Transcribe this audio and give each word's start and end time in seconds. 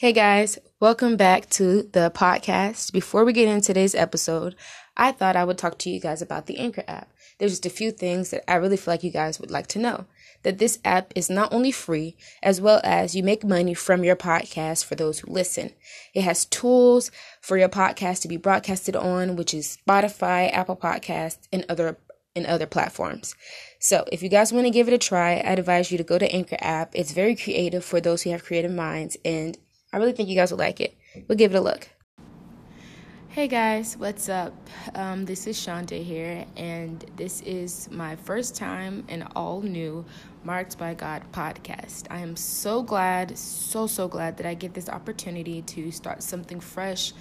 Hey 0.00 0.12
guys, 0.12 0.60
welcome 0.78 1.16
back 1.16 1.50
to 1.50 1.82
the 1.82 2.12
podcast. 2.14 2.92
Before 2.92 3.24
we 3.24 3.32
get 3.32 3.48
into 3.48 3.66
today's 3.66 3.96
episode, 3.96 4.54
I 4.96 5.10
thought 5.10 5.34
I 5.34 5.42
would 5.42 5.58
talk 5.58 5.76
to 5.78 5.90
you 5.90 5.98
guys 5.98 6.22
about 6.22 6.46
the 6.46 6.58
Anchor 6.58 6.84
app. 6.86 7.12
There's 7.36 7.50
just 7.50 7.66
a 7.66 7.70
few 7.70 7.90
things 7.90 8.30
that 8.30 8.48
I 8.48 8.54
really 8.54 8.76
feel 8.76 8.94
like 8.94 9.02
you 9.02 9.10
guys 9.10 9.40
would 9.40 9.50
like 9.50 9.66
to 9.66 9.80
know. 9.80 10.04
That 10.44 10.58
this 10.58 10.78
app 10.84 11.12
is 11.16 11.28
not 11.28 11.52
only 11.52 11.72
free, 11.72 12.16
as 12.44 12.60
well 12.60 12.80
as 12.84 13.16
you 13.16 13.24
make 13.24 13.42
money 13.42 13.74
from 13.74 14.04
your 14.04 14.14
podcast 14.14 14.84
for 14.84 14.94
those 14.94 15.18
who 15.18 15.32
listen. 15.32 15.72
It 16.14 16.22
has 16.22 16.44
tools 16.44 17.10
for 17.40 17.58
your 17.58 17.68
podcast 17.68 18.22
to 18.22 18.28
be 18.28 18.36
broadcasted 18.36 18.94
on, 18.94 19.34
which 19.34 19.52
is 19.52 19.78
Spotify, 19.84 20.48
Apple 20.52 20.76
Podcasts, 20.76 21.48
and 21.52 21.66
other 21.68 21.98
and 22.36 22.46
other 22.46 22.66
platforms. 22.66 23.34
So, 23.80 24.04
if 24.12 24.22
you 24.22 24.28
guys 24.28 24.52
want 24.52 24.64
to 24.64 24.70
give 24.70 24.86
it 24.86 24.94
a 24.94 24.98
try, 24.98 25.42
I'd 25.44 25.58
advise 25.58 25.90
you 25.90 25.98
to 25.98 26.04
go 26.04 26.18
to 26.18 26.32
Anchor 26.32 26.56
app. 26.60 26.92
It's 26.94 27.10
very 27.10 27.34
creative 27.34 27.84
for 27.84 28.00
those 28.00 28.22
who 28.22 28.30
have 28.30 28.44
creative 28.44 28.70
minds 28.70 29.16
and 29.24 29.58
I 29.92 29.96
really 29.96 30.12
think 30.12 30.28
you 30.28 30.34
guys 30.34 30.50
will 30.50 30.58
like 30.58 30.80
it. 30.80 30.96
We'll 31.28 31.38
give 31.38 31.54
it 31.54 31.58
a 31.58 31.60
look. 31.60 31.88
Hey 33.30 33.46
guys, 33.46 33.96
what's 33.96 34.28
up? 34.28 34.52
Um, 34.94 35.24
this 35.24 35.46
is 35.46 35.56
Shante 35.56 36.02
here, 36.02 36.44
and 36.56 37.04
this 37.14 37.40
is 37.42 37.88
my 37.90 38.16
first 38.16 38.56
time 38.56 39.04
in 39.08 39.22
all 39.36 39.60
new 39.62 40.04
Marked 40.44 40.76
by 40.76 40.94
God 40.94 41.22
podcast. 41.32 42.06
I 42.10 42.18
am 42.18 42.36
so 42.36 42.82
glad, 42.82 43.38
so, 43.38 43.86
so 43.86 44.08
glad 44.08 44.36
that 44.38 44.46
I 44.46 44.54
get 44.54 44.74
this 44.74 44.88
opportunity 44.88 45.62
to 45.62 45.90
start 45.90 46.22
something 46.22 46.58
fresh, 46.58 47.12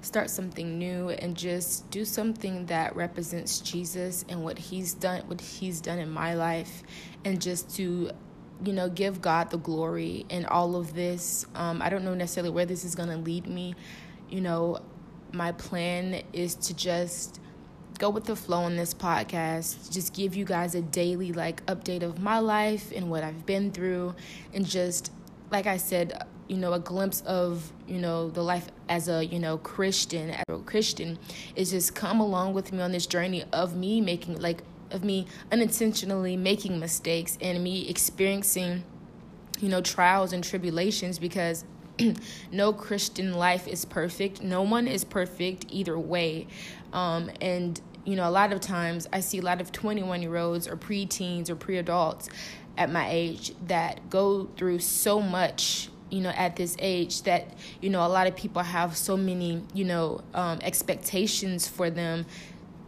start 0.00 0.30
something 0.30 0.78
new, 0.78 1.10
and 1.10 1.36
just 1.36 1.90
do 1.90 2.04
something 2.04 2.64
that 2.66 2.96
represents 2.96 3.58
Jesus 3.60 4.24
and 4.28 4.42
what 4.42 4.58
He's 4.58 4.94
done, 4.94 5.22
what 5.26 5.40
He's 5.40 5.80
done 5.80 5.98
in 5.98 6.10
my 6.10 6.34
life, 6.34 6.84
and 7.24 7.40
just 7.40 7.74
to 7.76 8.12
you 8.64 8.72
know, 8.72 8.88
give 8.88 9.20
God 9.20 9.50
the 9.50 9.58
glory 9.58 10.24
in 10.28 10.46
all 10.46 10.76
of 10.76 10.94
this. 10.94 11.46
Um, 11.54 11.82
I 11.82 11.90
don't 11.90 12.04
know 12.04 12.14
necessarily 12.14 12.50
where 12.50 12.66
this 12.66 12.84
is 12.84 12.94
going 12.94 13.08
to 13.10 13.16
lead 13.16 13.46
me. 13.46 13.74
You 14.28 14.40
know, 14.40 14.78
my 15.32 15.52
plan 15.52 16.22
is 16.32 16.54
to 16.54 16.74
just 16.74 17.40
go 17.98 18.10
with 18.10 18.24
the 18.24 18.36
flow 18.36 18.58
on 18.58 18.76
this 18.76 18.92
podcast, 18.92 19.92
just 19.92 20.14
give 20.14 20.36
you 20.36 20.44
guys 20.44 20.74
a 20.74 20.82
daily 20.82 21.32
like 21.32 21.64
update 21.66 22.02
of 22.02 22.20
my 22.20 22.38
life 22.38 22.92
and 22.94 23.10
what 23.10 23.24
I've 23.24 23.46
been 23.46 23.70
through 23.70 24.14
and 24.52 24.66
just 24.66 25.12
like 25.50 25.66
I 25.66 25.76
said, 25.76 26.22
you 26.48 26.56
know, 26.56 26.72
a 26.72 26.78
glimpse 26.78 27.22
of, 27.22 27.72
you 27.86 27.98
know, 27.98 28.30
the 28.30 28.42
life 28.42 28.68
as 28.88 29.08
a, 29.08 29.24
you 29.24 29.38
know, 29.38 29.58
Christian, 29.58 30.30
as 30.30 30.44
a 30.48 30.58
Christian 30.58 31.18
is 31.54 31.70
just 31.70 31.94
come 31.94 32.20
along 32.20 32.54
with 32.54 32.72
me 32.72 32.80
on 32.82 32.92
this 32.92 33.06
journey 33.06 33.44
of 33.52 33.76
me 33.76 34.00
making 34.00 34.40
like 34.40 34.62
of 34.90 35.04
me 35.04 35.26
unintentionally 35.50 36.36
making 36.36 36.78
mistakes 36.78 37.38
and 37.40 37.62
me 37.62 37.88
experiencing, 37.88 38.84
you 39.60 39.68
know, 39.68 39.80
trials 39.80 40.32
and 40.32 40.42
tribulations 40.42 41.18
because 41.18 41.64
no 42.52 42.72
Christian 42.72 43.34
life 43.34 43.66
is 43.66 43.84
perfect. 43.84 44.42
No 44.42 44.62
one 44.62 44.86
is 44.86 45.04
perfect 45.04 45.66
either 45.70 45.98
way. 45.98 46.46
Um, 46.92 47.30
and, 47.40 47.80
you 48.04 48.16
know, 48.16 48.28
a 48.28 48.30
lot 48.30 48.52
of 48.52 48.60
times 48.60 49.08
I 49.12 49.20
see 49.20 49.38
a 49.38 49.42
lot 49.42 49.60
of 49.60 49.72
21 49.72 50.22
year 50.22 50.36
olds 50.36 50.68
or 50.68 50.76
preteens 50.76 51.48
or 51.48 51.56
pre 51.56 51.78
adults 51.78 52.28
at 52.76 52.90
my 52.90 53.08
age 53.10 53.52
that 53.66 54.10
go 54.10 54.48
through 54.56 54.78
so 54.78 55.20
much 55.20 55.88
you 56.10 56.20
know 56.20 56.30
at 56.30 56.56
this 56.56 56.76
age 56.78 57.22
that 57.22 57.48
you 57.80 57.90
know 57.90 58.06
a 58.06 58.08
lot 58.08 58.26
of 58.26 58.36
people 58.36 58.62
have 58.62 58.96
so 58.96 59.16
many 59.16 59.62
you 59.74 59.84
know 59.84 60.20
um, 60.34 60.58
expectations 60.62 61.66
for 61.66 61.90
them 61.90 62.24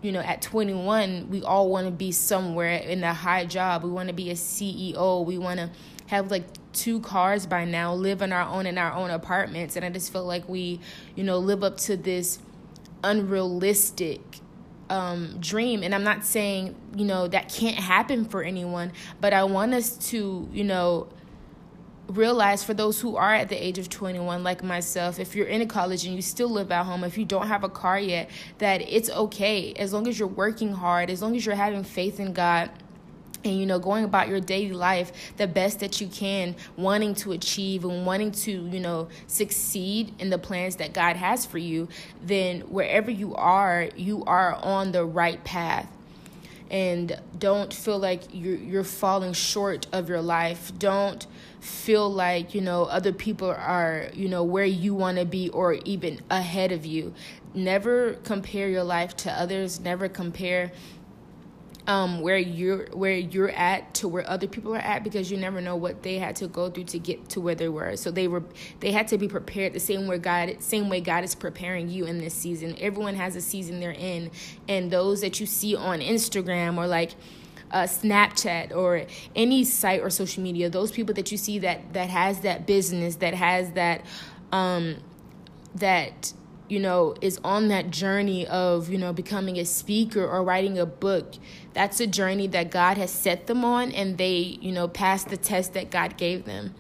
you 0.03 0.13
know, 0.13 0.21
at 0.21 0.43
21, 0.43 1.29
we 1.31 1.43
all 1.43 1.69
want 1.69 1.87
to 1.87 1.91
be 1.91 2.13
somewhere 2.13 2.77
in 2.77 3.03
a 3.03 3.15
high 3.15 3.45
job. 3.45 3.83
We 3.83 3.91
want 3.91 4.09
to 4.09 4.15
be 4.15 4.31
a 4.31 4.35
CEO. 4.35 5.25
We 5.25 5.39
want 5.39 5.59
to 5.59 5.71
have 6.07 6.31
like 6.31 6.45
two 6.73 7.01
cars 7.01 7.47
by 7.47 7.65
now, 7.65 7.95
live 7.95 8.23
on 8.23 8.33
our 8.33 8.49
own 8.49 8.67
in 8.67 8.79
our 8.79 8.93
own 8.93 9.11
apartments. 9.11 9.77
And 9.77 9.85
I 9.85 9.91
just 9.91 10.13
feel 10.13 10.25
like 10.25 10.49
we, 10.49 10.81
you 11.17 11.25
know, 11.25 11.39
live 11.39 11.65
up 11.65 11.77
to 11.79 11.97
this 11.97 12.39
unrealistic 13.03 14.21
um, 14.89 15.37
dream. 15.41 15.83
And 15.83 15.95
I'm 15.95 16.05
not 16.05 16.25
saying, 16.25 16.75
you 16.97 17.05
know, 17.05 17.29
that 17.29 17.53
can't 17.53 17.77
happen 17.77 18.25
for 18.25 18.43
anyone, 18.43 18.93
but 19.21 19.33
I 19.33 19.45
want 19.45 19.75
us 19.75 19.97
to, 20.11 20.49
you 20.53 20.65
know, 20.65 21.09
realize 22.09 22.65
for 22.65 22.75
those 22.75 23.01
who 23.01 23.17
are 23.17 23.35
at 23.35 23.49
the 23.49 23.57
age 23.57 23.79
of 23.79 23.89
21 23.89 24.43
like 24.43 24.63
myself 24.63 25.19
if 25.21 25.37
you're 25.37 25.47
in 25.47 25.61
a 25.61 25.67
college 25.67 26.07
and 26.07 26.17
you 26.17 26.23
still 26.23 26.49
live 26.49 26.73
at 26.73 26.85
home 26.85 27.05
if 27.05 27.19
you 27.19 27.25
don't 27.25 27.49
have 27.49 27.65
a 27.65 27.69
car 27.69 27.99
yet 27.99 28.31
that 28.59 28.81
it's 28.81 29.11
okay 29.11 29.75
as 29.75 29.93
long 29.93 30.09
as 30.09 30.19
you're 30.19 30.27
working 30.27 30.73
hard 30.73 31.11
as 31.11 31.21
long 31.21 31.37
as 31.37 31.45
you're 31.45 31.55
having 31.55 31.85
faith 31.85 32.19
in 32.19 32.33
god 32.33 32.71
and 33.45 33.59
you 33.59 33.67
know 33.67 33.79
going 33.79 34.05
about 34.05 34.27
your 34.27 34.41
daily 34.41 34.73
life 34.73 35.13
the 35.37 35.47
best 35.47 35.81
that 35.81 36.01
you 36.01 36.09
can 36.09 36.57
wanting 36.77 37.15
to 37.15 37.33
achieve 37.33 37.85
and 37.85 38.07
wanting 38.07 38.33
to 38.33 38.53
you 38.53 38.81
know 38.81 39.07
succeed 39.27 40.15
in 40.19 40.31
the 40.31 40.39
plans 40.39 40.77
that 40.77 40.95
god 40.95 41.15
has 41.15 41.45
for 41.45 41.59
you 41.59 41.87
then 42.23 42.61
wherever 42.63 43.11
you 43.11 43.35
are 43.35 43.91
you 43.97 44.25
are 44.25 44.55
on 44.63 44.93
the 44.93 45.05
right 45.05 45.45
path 45.45 45.89
and 46.71 47.19
don't 47.39 47.73
feel 47.73 47.99
like 47.99 48.23
you're 48.33 48.57
you're 48.57 48.85
falling 48.85 49.33
short 49.33 49.87
of 49.93 50.09
your 50.09 50.21
life. 50.21 50.73
Don't 50.79 51.27
feel 51.61 52.11
like, 52.11 52.55
you 52.55 52.61
know, 52.61 52.85
other 52.85 53.13
people 53.13 53.51
are, 53.51 54.09
you 54.15 54.29
know, 54.29 54.45
where 54.45 54.65
you 54.65 54.95
want 54.95 55.19
to 55.19 55.25
be 55.25 55.49
or 55.51 55.75
even 55.85 56.21
ahead 56.31 56.73
of 56.73 56.87
you. 56.87 57.15
Never 57.55 58.15
compare 58.25 58.69
your 58.69 58.85
life 58.85 59.17
to 59.19 59.33
others. 59.33 59.81
Never 59.81 60.09
compare 60.09 60.73
um, 61.89 62.21
where 62.21 62.37
you're 62.37 62.87
where 62.93 63.17
you're 63.17 63.51
at 63.51 63.95
to 63.95 64.09
where 64.09 64.29
other 64.29 64.47
people 64.47 64.75
are 64.75 64.79
at 64.79 65.03
because 65.03 65.31
you 65.31 65.39
never 65.39 65.63
know 65.63 65.75
what 65.75 66.03
they 66.03 66.19
had 66.19 66.37
to 66.37 66.47
go 66.47 66.69
through 66.69 66.85
to 66.85 66.99
get 66.99 67.31
to 67.31 67.41
where 67.41 67.55
they 67.55 67.71
were. 67.71 67.97
So 67.97 68.11
they 68.11 68.29
were 68.29 68.43
they 68.81 68.93
had 68.93 69.09
to 69.09 69.17
be 69.17 69.27
prepared 69.27 69.73
the 69.73 69.81
same 69.81 70.07
way 70.07 70.19
God 70.19 70.57
same 70.59 70.91
way 70.91 71.01
God 71.01 71.25
is 71.25 71.35
preparing 71.35 71.89
you 71.89 72.05
in 72.05 72.19
this 72.19 72.35
season. 72.35 72.77
Everyone 72.79 73.15
has 73.15 73.37
a 73.37 73.41
season 73.41 73.81
they're 73.81 73.91
in, 73.93 74.31
and 74.69 74.91
those 74.91 75.23
that 75.23 75.41
you 75.41 75.47
see 75.47 75.75
on 75.75 76.01
Instagram 76.01 76.77
or 76.77 76.87
like 76.87 77.13
uh, 77.71 77.83
Snapchat 77.83 78.75
or 78.75 79.05
any 79.35 79.65
site 79.65 80.01
or 80.01 80.11
social 80.11 80.43
media, 80.43 80.71
those 80.71 80.91
people 80.91 81.15
that 81.15 81.31
you 81.31 81.39
see 81.39 81.59
that 81.61 81.93
that 81.93 82.11
has 82.11 82.41
that 82.41 82.67
business 82.67 83.17
that 83.17 83.35
has 83.35 83.73
that 83.73 84.05
um, 84.53 84.97
that 85.75 86.33
you 86.69 86.79
know, 86.79 87.15
is 87.21 87.41
on 87.43 87.69
that 87.69 87.91
journey 87.91 88.47
of, 88.47 88.91
you 88.91 88.99
know, 88.99 89.13
becoming 89.13 89.59
a 89.59 89.65
speaker 89.65 90.25
or 90.27 90.43
writing 90.45 90.79
a 90.79 90.87
book. 90.87 91.35
That's 91.73 92.01
a 92.01 92.07
journey 92.07 92.47
that 92.49 92.71
God 92.71 92.99
has 92.99 93.11
set 93.11 93.47
them 93.47 93.65
on 93.65 93.91
and 93.93 94.19
they, 94.19 94.59
you 94.61 94.73
know, 94.73 94.87
passed 94.87 95.29
the 95.29 95.37
test 95.37 95.73
that 95.75 95.91
God 95.91 96.17
gave 96.17 96.45
them. 96.45 96.75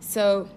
So, 0.00 0.48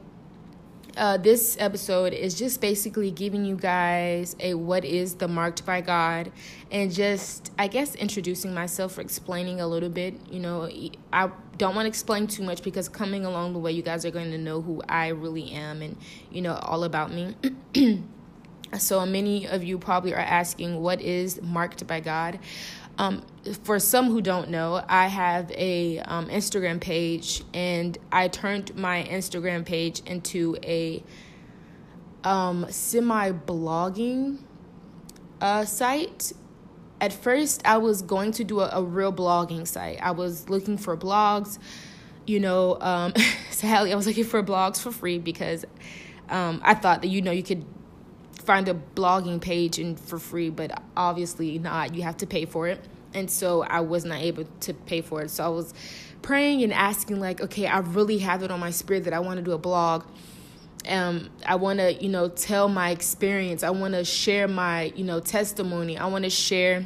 uh, 0.99 1.15
this 1.15 1.55
episode 1.59 2.11
is 2.11 2.35
just 2.35 2.59
basically 2.59 3.09
giving 3.09 3.45
you 3.45 3.55
guys 3.55 4.35
a 4.41 4.53
what 4.53 4.83
is 4.83 5.15
the 5.15 5.29
marked 5.29 5.65
by 5.65 5.79
God 5.79 6.29
and 6.71 6.91
just, 6.91 7.51
I 7.57 7.67
guess, 7.69 7.95
introducing 7.95 8.53
myself 8.53 8.97
or 8.97 9.01
explaining 9.01 9.61
a 9.61 9.67
little 9.67 9.87
bit. 9.87 10.15
You 10.29 10.41
know, 10.41 10.69
I 11.13 11.31
don't 11.57 11.73
want 11.73 11.85
to 11.85 11.87
explain 11.87 12.27
too 12.27 12.43
much 12.43 12.61
because 12.63 12.89
coming 12.89 13.25
along 13.25 13.53
the 13.53 13.59
way, 13.59 13.71
you 13.71 13.81
guys 13.81 14.05
are 14.05 14.11
going 14.11 14.31
to 14.31 14.37
know 14.37 14.61
who 14.61 14.81
I 14.89 15.07
really 15.07 15.51
am 15.51 15.81
and, 15.81 15.95
you 16.31 16.41
know, 16.41 16.55
all 16.55 16.83
about 16.83 17.11
me. 17.13 17.35
So 18.77 19.03
many 19.03 19.47
of 19.47 19.63
you 19.63 19.79
probably 19.79 20.13
are 20.13 20.19
asking, 20.19 20.79
what 20.79 21.01
is 21.01 21.41
marked 21.41 21.87
by 21.87 22.01
God? 22.01 22.37
Um, 22.99 23.23
for 23.63 23.79
some 23.79 24.07
who 24.07 24.21
don't 24.21 24.49
know, 24.49 24.83
I 24.87 25.07
have 25.07 25.49
a 25.51 25.99
um, 25.99 26.27
Instagram 26.27 26.81
page, 26.81 27.43
and 27.53 27.97
I 28.11 28.27
turned 28.27 28.75
my 28.75 29.07
Instagram 29.09 29.65
page 29.65 30.01
into 30.05 30.57
a 30.63 31.01
um, 32.25 32.65
semi 32.69 33.31
blogging 33.31 34.39
uh, 35.39 35.63
site. 35.63 36.33
At 36.99 37.13
first, 37.13 37.61
I 37.65 37.77
was 37.77 38.01
going 38.01 38.33
to 38.33 38.43
do 38.43 38.59
a, 38.59 38.69
a, 38.73 38.83
real 38.83 39.13
blogging 39.13 39.66
site. 39.66 39.99
I 40.01 40.11
was 40.11 40.49
looking 40.49 40.77
for 40.77 40.97
blogs, 40.97 41.57
you 42.27 42.41
know. 42.41 42.77
Um, 42.81 43.13
sadly, 43.49 43.93
I 43.93 43.95
was 43.95 44.07
looking 44.07 44.25
for 44.25 44.43
blogs 44.43 44.81
for 44.81 44.91
free 44.91 45.19
because 45.19 45.63
um, 46.27 46.59
I 46.66 46.73
thought 46.73 47.02
that 47.03 47.07
you 47.07 47.22
know 47.22 47.31
you 47.31 47.43
could 47.43 47.66
find 48.40 48.68
a 48.68 48.74
blogging 48.74 49.41
page 49.41 49.80
and 49.80 50.00
for 50.00 50.20
free, 50.20 50.50
but 50.50 50.82
obviously 50.96 51.59
not. 51.59 51.94
You 51.94 52.03
have 52.03 52.18
to 52.18 52.28
pay 52.28 52.46
for 52.46 52.68
it. 52.68 52.80
And 53.14 53.30
so 53.30 53.64
I 53.64 53.82
was 53.82 54.06
not 54.06 54.22
able 54.22 54.46
to 54.62 54.74
pay 54.74 55.02
for 55.02 55.22
it. 55.22 55.30
So 55.30 55.44
I 55.44 55.50
was 55.50 55.74
praying 56.22 56.64
and 56.64 56.74
asking 56.74 57.20
like, 57.20 57.41
okay, 57.41 57.68
I 57.68 57.80
really 57.80 58.20
have 58.20 58.44
it 58.44 58.52
on 58.52 58.59
my 58.59 58.72
spirit 58.72 59.06
that 59.06 59.14
I 59.14 59.20
want 59.20 59.38
to 59.38 59.44
do 59.44 59.52
a 59.52 59.58
blog. 59.58 60.06
Um, 60.88 61.30
I 61.46 61.56
want 61.56 61.80
to, 61.80 61.94
you 61.94 62.09
know, 62.09 62.30
tell 62.30 62.70
my 62.70 62.91
experience. 62.91 63.64
I 63.64 63.70
want 63.72 63.94
to 63.94 64.03
share 64.03 64.47
my, 64.47 64.94
you 64.96 65.03
know, 65.03 65.20
testimony. 65.20 65.97
I 65.97 66.06
want 66.06 66.24
to 66.24 66.30
share 66.30 66.86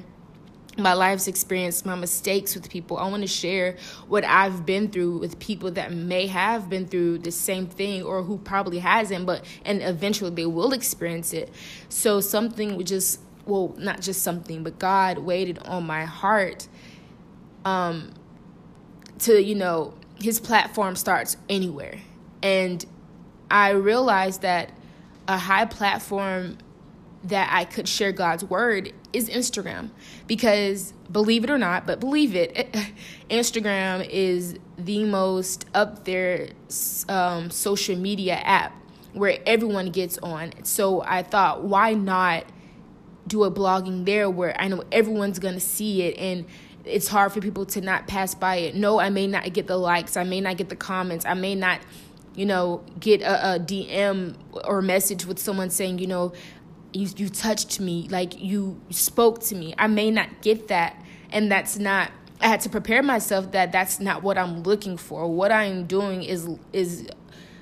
my 0.77 0.93
life's 0.93 1.27
experience, 1.27 1.85
my 1.85 1.95
mistakes 1.95 2.55
with 2.55 2.69
people. 2.69 2.97
I 2.97 3.07
want 3.07 3.21
to 3.21 3.27
share 3.27 3.77
what 4.07 4.23
I've 4.25 4.65
been 4.65 4.89
through 4.89 5.19
with 5.19 5.39
people 5.39 5.71
that 5.71 5.93
may 5.93 6.27
have 6.27 6.69
been 6.69 6.87
through 6.87 7.19
the 7.19 7.31
same 7.31 7.67
thing 7.67 8.03
or 8.03 8.23
who 8.23 8.37
probably 8.39 8.79
hasn't, 8.79 9.25
but 9.25 9.45
and 9.65 9.81
eventually 9.81 10.31
they 10.31 10.45
will 10.45 10.73
experience 10.73 11.33
it. 11.33 11.51
So 11.89 12.21
something 12.21 12.75
would 12.77 12.87
just 12.87 13.19
well, 13.45 13.75
not 13.77 13.99
just 13.99 14.21
something, 14.21 14.63
but 14.63 14.79
God 14.79 15.17
waited 15.19 15.59
on 15.59 15.85
my 15.85 16.05
heart 16.05 16.67
um 17.65 18.13
to, 19.19 19.41
you 19.41 19.55
know, 19.55 19.93
his 20.15 20.39
platform 20.39 20.95
starts 20.95 21.37
anywhere. 21.49 21.99
And 22.41 22.83
I 23.49 23.71
realized 23.71 24.41
that 24.41 24.71
a 25.27 25.37
high 25.37 25.65
platform 25.65 26.57
that 27.25 27.49
I 27.51 27.63
could 27.63 27.87
share 27.87 28.11
God's 28.11 28.43
word 28.43 28.91
is 29.13 29.29
Instagram 29.29 29.89
because 30.27 30.93
believe 31.11 31.43
it 31.43 31.49
or 31.49 31.57
not, 31.57 31.85
but 31.85 31.99
believe 31.99 32.35
it, 32.35 32.75
Instagram 33.29 34.07
is 34.09 34.57
the 34.77 35.03
most 35.03 35.65
up 35.73 36.05
there 36.05 36.49
um, 37.07 37.49
social 37.49 37.95
media 37.95 38.35
app 38.35 38.73
where 39.13 39.37
everyone 39.45 39.91
gets 39.91 40.17
on. 40.19 40.51
So 40.63 41.01
I 41.03 41.23
thought, 41.23 41.63
why 41.63 41.93
not 41.93 42.45
do 43.27 43.43
a 43.43 43.51
blogging 43.51 44.05
there 44.05 44.29
where 44.29 44.59
I 44.59 44.67
know 44.67 44.83
everyone's 44.91 45.39
gonna 45.39 45.59
see 45.59 46.01
it 46.01 46.17
and 46.17 46.45
it's 46.85 47.07
hard 47.07 47.31
for 47.31 47.39
people 47.39 47.65
to 47.67 47.81
not 47.81 48.07
pass 48.07 48.35
by 48.35 48.57
it. 48.57 48.75
No, 48.75 48.99
I 48.99 49.09
may 49.09 49.27
not 49.27 49.51
get 49.53 49.67
the 49.67 49.77
likes, 49.77 50.17
I 50.17 50.23
may 50.23 50.41
not 50.41 50.57
get 50.57 50.69
the 50.69 50.75
comments, 50.75 51.25
I 51.25 51.33
may 51.33 51.55
not, 51.55 51.79
you 52.35 52.45
know, 52.45 52.83
get 52.99 53.21
a, 53.21 53.55
a 53.55 53.59
DM 53.59 54.35
or 54.65 54.81
message 54.81 55.25
with 55.25 55.39
someone 55.39 55.69
saying, 55.69 55.99
you 55.99 56.07
know, 56.07 56.33
you 56.93 57.09
you 57.17 57.29
touched 57.29 57.79
me, 57.79 58.07
like 58.09 58.41
you 58.41 58.79
spoke 58.89 59.41
to 59.45 59.55
me. 59.55 59.73
I 59.77 59.87
may 59.87 60.11
not 60.11 60.41
get 60.41 60.67
that, 60.69 61.01
and 61.31 61.51
that's 61.51 61.77
not. 61.77 62.11
I 62.41 62.47
had 62.47 62.61
to 62.61 62.69
prepare 62.69 63.01
myself 63.01 63.51
that 63.53 63.71
that's 63.71 63.99
not 63.99 64.21
what 64.21 64.37
I'm 64.37 64.63
looking 64.63 64.97
for. 64.97 65.27
What 65.27 65.51
I'm 65.51 65.85
doing 65.85 66.23
is 66.23 66.47
is 66.71 67.07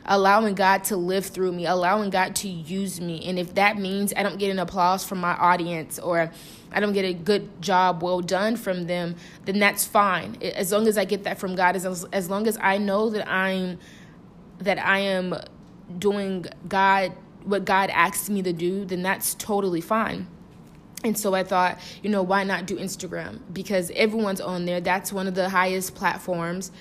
allowing 0.05 0.55
God 0.55 0.83
to 0.85 0.97
live 0.97 1.25
through 1.25 1.51
me, 1.51 1.65
allowing 1.65 2.09
God 2.09 2.35
to 2.37 2.49
use 2.49 2.99
me. 2.99 3.23
And 3.25 3.37
if 3.37 3.53
that 3.55 3.77
means 3.77 4.13
I 4.15 4.23
don't 4.23 4.37
get 4.37 4.49
an 4.49 4.59
applause 4.59 5.05
from 5.05 5.19
my 5.19 5.33
audience 5.33 5.99
or 5.99 6.31
I 6.71 6.79
don't 6.79 6.93
get 6.93 7.05
a 7.05 7.13
good 7.13 7.61
job 7.61 8.01
well 8.01 8.21
done 8.21 8.55
from 8.55 8.87
them, 8.87 9.15
then 9.45 9.59
that's 9.59 9.85
fine. 9.85 10.37
As 10.41 10.71
long 10.71 10.87
as 10.87 10.97
I 10.97 11.05
get 11.05 11.23
that 11.23 11.39
from 11.39 11.55
God, 11.55 11.75
as 11.75 12.05
as 12.11 12.29
long 12.29 12.47
as 12.47 12.57
I 12.61 12.77
know 12.77 13.09
that 13.09 13.29
I'm 13.29 13.79
that 14.59 14.79
I 14.79 14.99
am 14.99 15.35
doing 15.97 16.45
God 16.67 17.13
what 17.43 17.65
God 17.65 17.89
asked 17.91 18.29
me 18.29 18.41
to 18.41 18.53
do, 18.53 18.85
then 18.85 19.01
that's 19.01 19.35
totally 19.35 19.81
fine. 19.81 20.27
And 21.03 21.17
so 21.17 21.33
I 21.33 21.43
thought, 21.43 21.79
you 22.03 22.09
know, 22.09 22.21
why 22.21 22.43
not 22.43 22.67
do 22.67 22.77
Instagram? 22.77 23.39
Because 23.51 23.91
everyone's 23.95 24.41
on 24.41 24.65
there. 24.65 24.79
That's 24.79 25.11
one 25.11 25.27
of 25.27 25.33
the 25.33 25.49
highest 25.49 25.95
platforms 25.95 26.71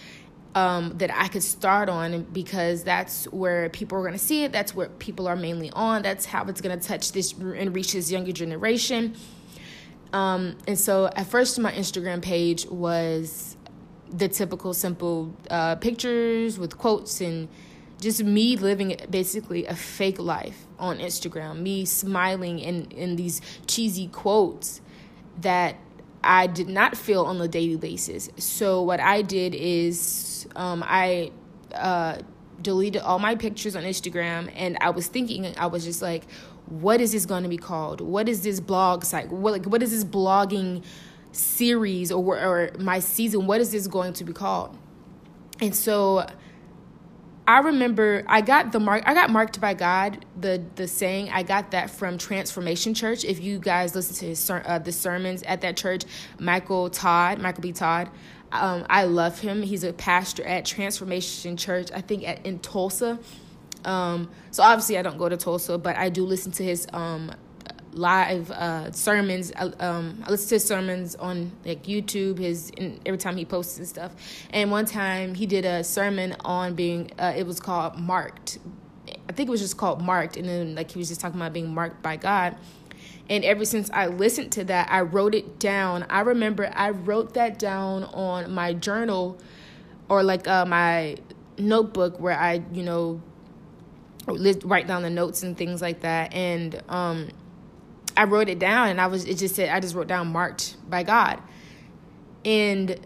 um, 0.55 0.99
that 0.99 1.11
I 1.15 1.29
could 1.29 1.43
start 1.43 1.89
on 1.89 2.25
because 2.25 2.85
that's 2.85 3.25
where 3.27 3.71
people 3.71 3.97
are 3.99 4.03
going 4.03 4.13
to 4.13 4.19
see 4.19 4.45
it. 4.45 4.53
That's 4.53 4.75
where 4.75 4.89
people 4.89 5.27
are 5.27 5.37
mainly 5.37 5.71
on. 5.71 6.03
That's 6.03 6.27
how 6.27 6.45
it's 6.47 6.61
going 6.61 6.79
to 6.79 6.87
touch 6.87 7.13
this 7.13 7.33
and 7.33 7.75
reach 7.75 7.93
this 7.93 8.11
younger 8.11 8.33
generation. 8.33 9.15
Um, 10.13 10.59
and 10.67 10.79
so 10.79 11.07
at 11.15 11.27
first, 11.27 11.59
my 11.59 11.73
Instagram 11.73 12.21
page 12.21 12.67
was 12.67 13.57
the 14.11 14.29
typical 14.29 14.75
simple 14.75 15.35
uh, 15.51 15.77
pictures 15.77 16.59
with 16.59 16.77
quotes 16.77 17.21
and 17.21 17.49
just 18.01 18.25
me 18.25 18.57
living 18.57 18.97
basically 19.11 19.67
a 19.67 19.75
fake 19.75 20.19
life 20.19 20.67
on 20.79 20.99
Instagram, 20.99 21.61
me 21.61 21.85
smiling 21.85 22.59
in, 22.59 22.91
in 22.91 23.17
these 23.17 23.41
cheesy 23.67 24.09
quotes 24.09 24.81
that 25.41 25.77
I 26.23 26.47
did 26.47 26.69
not 26.69 26.97
feel 26.97 27.25
on 27.25 27.41
a 27.41 27.49
daily 27.49 27.77
basis. 27.77 28.31
So 28.37 28.83
what 28.83 29.01
I 29.01 29.23
did 29.23 29.55
is 29.55 30.47
um, 30.57 30.83
I 30.87 31.33
uh, 31.75 32.19
deleted 32.61 33.03
all 33.03 33.19
my 33.19 33.35
pictures 33.35 33.77
on 33.77 33.85
Instagram, 33.85 34.53
and 34.55 34.77
I 34.81 34.91
was 34.91 35.07
thinking, 35.07 35.55
I 35.57 35.67
was 35.67 35.85
just 35.85 36.03
like, 36.03 36.25
what 36.67 37.01
is 37.01 37.13
this 37.13 37.27
going 37.27 37.43
to 37.43 37.49
be 37.49 37.57
called? 37.57 38.01
What 38.01 38.29
is 38.29 38.43
this 38.43 38.61
blog 38.61 39.05
site? 39.05 39.31
What 39.31 39.53
like 39.53 39.67
what 39.67 39.83
is 39.83 39.91
this 39.91 40.05
blogging 40.05 40.85
series 41.33 42.13
or 42.13 42.39
or 42.39 42.71
my 42.79 43.01
season? 43.01 43.47
What 43.47 43.61
is 43.61 43.73
this 43.73 43.87
going 43.87 44.13
to 44.15 44.25
be 44.25 44.33
called? 44.33 44.79
And 45.61 45.75
so 45.75 46.27
I 47.51 47.59
remember 47.59 48.23
I 48.29 48.43
got 48.43 48.71
the 48.71 48.79
mark 48.79 49.03
I 49.07 49.13
got 49.13 49.29
marked 49.29 49.61
by 49.61 49.75
God 49.75 50.25
the 50.41 50.63
the 50.77 50.87
saying 50.87 51.31
I 51.31 51.43
got 51.43 51.73
that 51.73 51.91
from 51.91 52.17
Transformation 52.17 52.95
Church. 52.95 53.25
If 53.25 53.41
you 53.41 53.59
guys 53.59 53.93
listen 53.93 54.15
to 54.19 54.27
his 54.27 54.49
uh, 54.49 54.79
the 54.79 54.93
sermons 54.93 55.43
at 55.43 55.61
that 55.63 55.77
church 55.77 56.05
Michael 56.39 56.91
Todd 56.91 57.41
Michael 57.41 57.63
B. 57.63 57.73
Todd 57.73 58.09
um, 58.53 58.87
I 58.89 59.03
love 59.03 59.41
him. 59.41 59.63
He's 59.63 59.83
a 59.83 59.93
pastor 59.93 60.45
at 60.45 60.65
Transformation 60.65 61.57
Church 61.57 61.89
I 61.93 62.03
think 62.03 62.23
at 62.23 62.47
in 62.47 62.61
Tulsa. 62.61 63.19
Um, 63.85 64.31
so 64.53 64.63
obviously 64.63 64.97
I 64.97 65.03
don't 65.03 65.19
go 65.19 65.29
to 65.29 65.37
Tulsa 65.37 65.77
but 65.77 65.97
I 65.97 66.09
do 66.09 66.25
listen 66.25 66.53
to 66.53 66.63
his 66.63 66.87
um, 66.93 67.33
live 67.93 68.51
uh, 68.51 68.93
sermons. 68.93 69.53
Um, 69.57 70.23
I 70.25 70.31
listen 70.31 70.49
to 70.51 70.55
his 70.57 70.65
sermons 70.65 71.17
on 71.17 71.53
like 71.65 71.85
YouTube. 71.85 72.39
His 72.39 72.73
every 73.05 73.19
time 73.19 73.37
he 73.37 73.45
posts 73.45 73.79
and 73.79 73.87
stuff. 73.87 74.13
And 74.51 74.71
one 74.71 74.87
time 74.87 75.35
he 75.35 75.47
did 75.47 75.65
a 75.65 75.85
sermon 75.85 76.37
on 76.45 76.75
being. 76.75 77.13
Uh, 77.19 77.35
it 77.37 77.47
was 77.47 77.61
called 77.61 77.99
marked. 77.99 78.59
I 79.29 79.33
think 79.33 79.49
it 79.49 79.51
was 79.51 79.61
just 79.61 79.77
called 79.77 80.01
marked, 80.01 80.37
and 80.37 80.49
then 80.49 80.75
like 80.75 80.91
he 80.91 80.99
was 80.99 81.09
just 81.09 81.21
talking 81.21 81.41
about 81.41 81.53
being 81.53 81.73
marked 81.73 82.03
by 82.03 82.17
God. 82.17 82.57
And 83.29 83.45
ever 83.45 83.65
since 83.65 83.89
I 83.93 84.09
listened 84.09 84.51
to 84.53 84.65
that, 84.65 84.91
I 84.91 85.03
wrote 85.03 85.37
it 85.37 85.61
down. 85.61 86.05
I 86.11 86.21
remember 86.21 86.71
I 86.75 86.91
wrote 86.91 87.35
that 87.35 87.59
down 87.61 88.05
on 88.05 88.53
my 88.53 88.75
journal 88.75 89.39
or 90.09 90.25
like 90.25 90.49
uh, 90.49 90.67
my 90.67 91.17
notebook 91.57 92.19
where 92.19 92.37
I, 92.37 92.63
you 92.73 92.83
know, 92.83 93.23
write 94.27 94.89
down 94.89 95.03
the 95.03 95.11
notes 95.11 95.45
and 95.45 95.57
things 95.57 95.81
like 95.81 96.01
that. 96.01 96.35
And 96.35 96.83
um, 96.89 97.29
I 98.21 98.25
wrote 98.25 98.51
it 98.51 98.59
down 98.59 98.89
and 98.89 99.01
I 99.01 99.07
was 99.07 99.25
it 99.25 99.39
just 99.39 99.55
said 99.55 99.71
I 99.71 99.81
just 99.81 99.95
wrote 99.95 100.07
down 100.07 100.27
marked 100.27 100.77
by 100.91 101.05
God. 101.05 101.41
And 102.45 103.01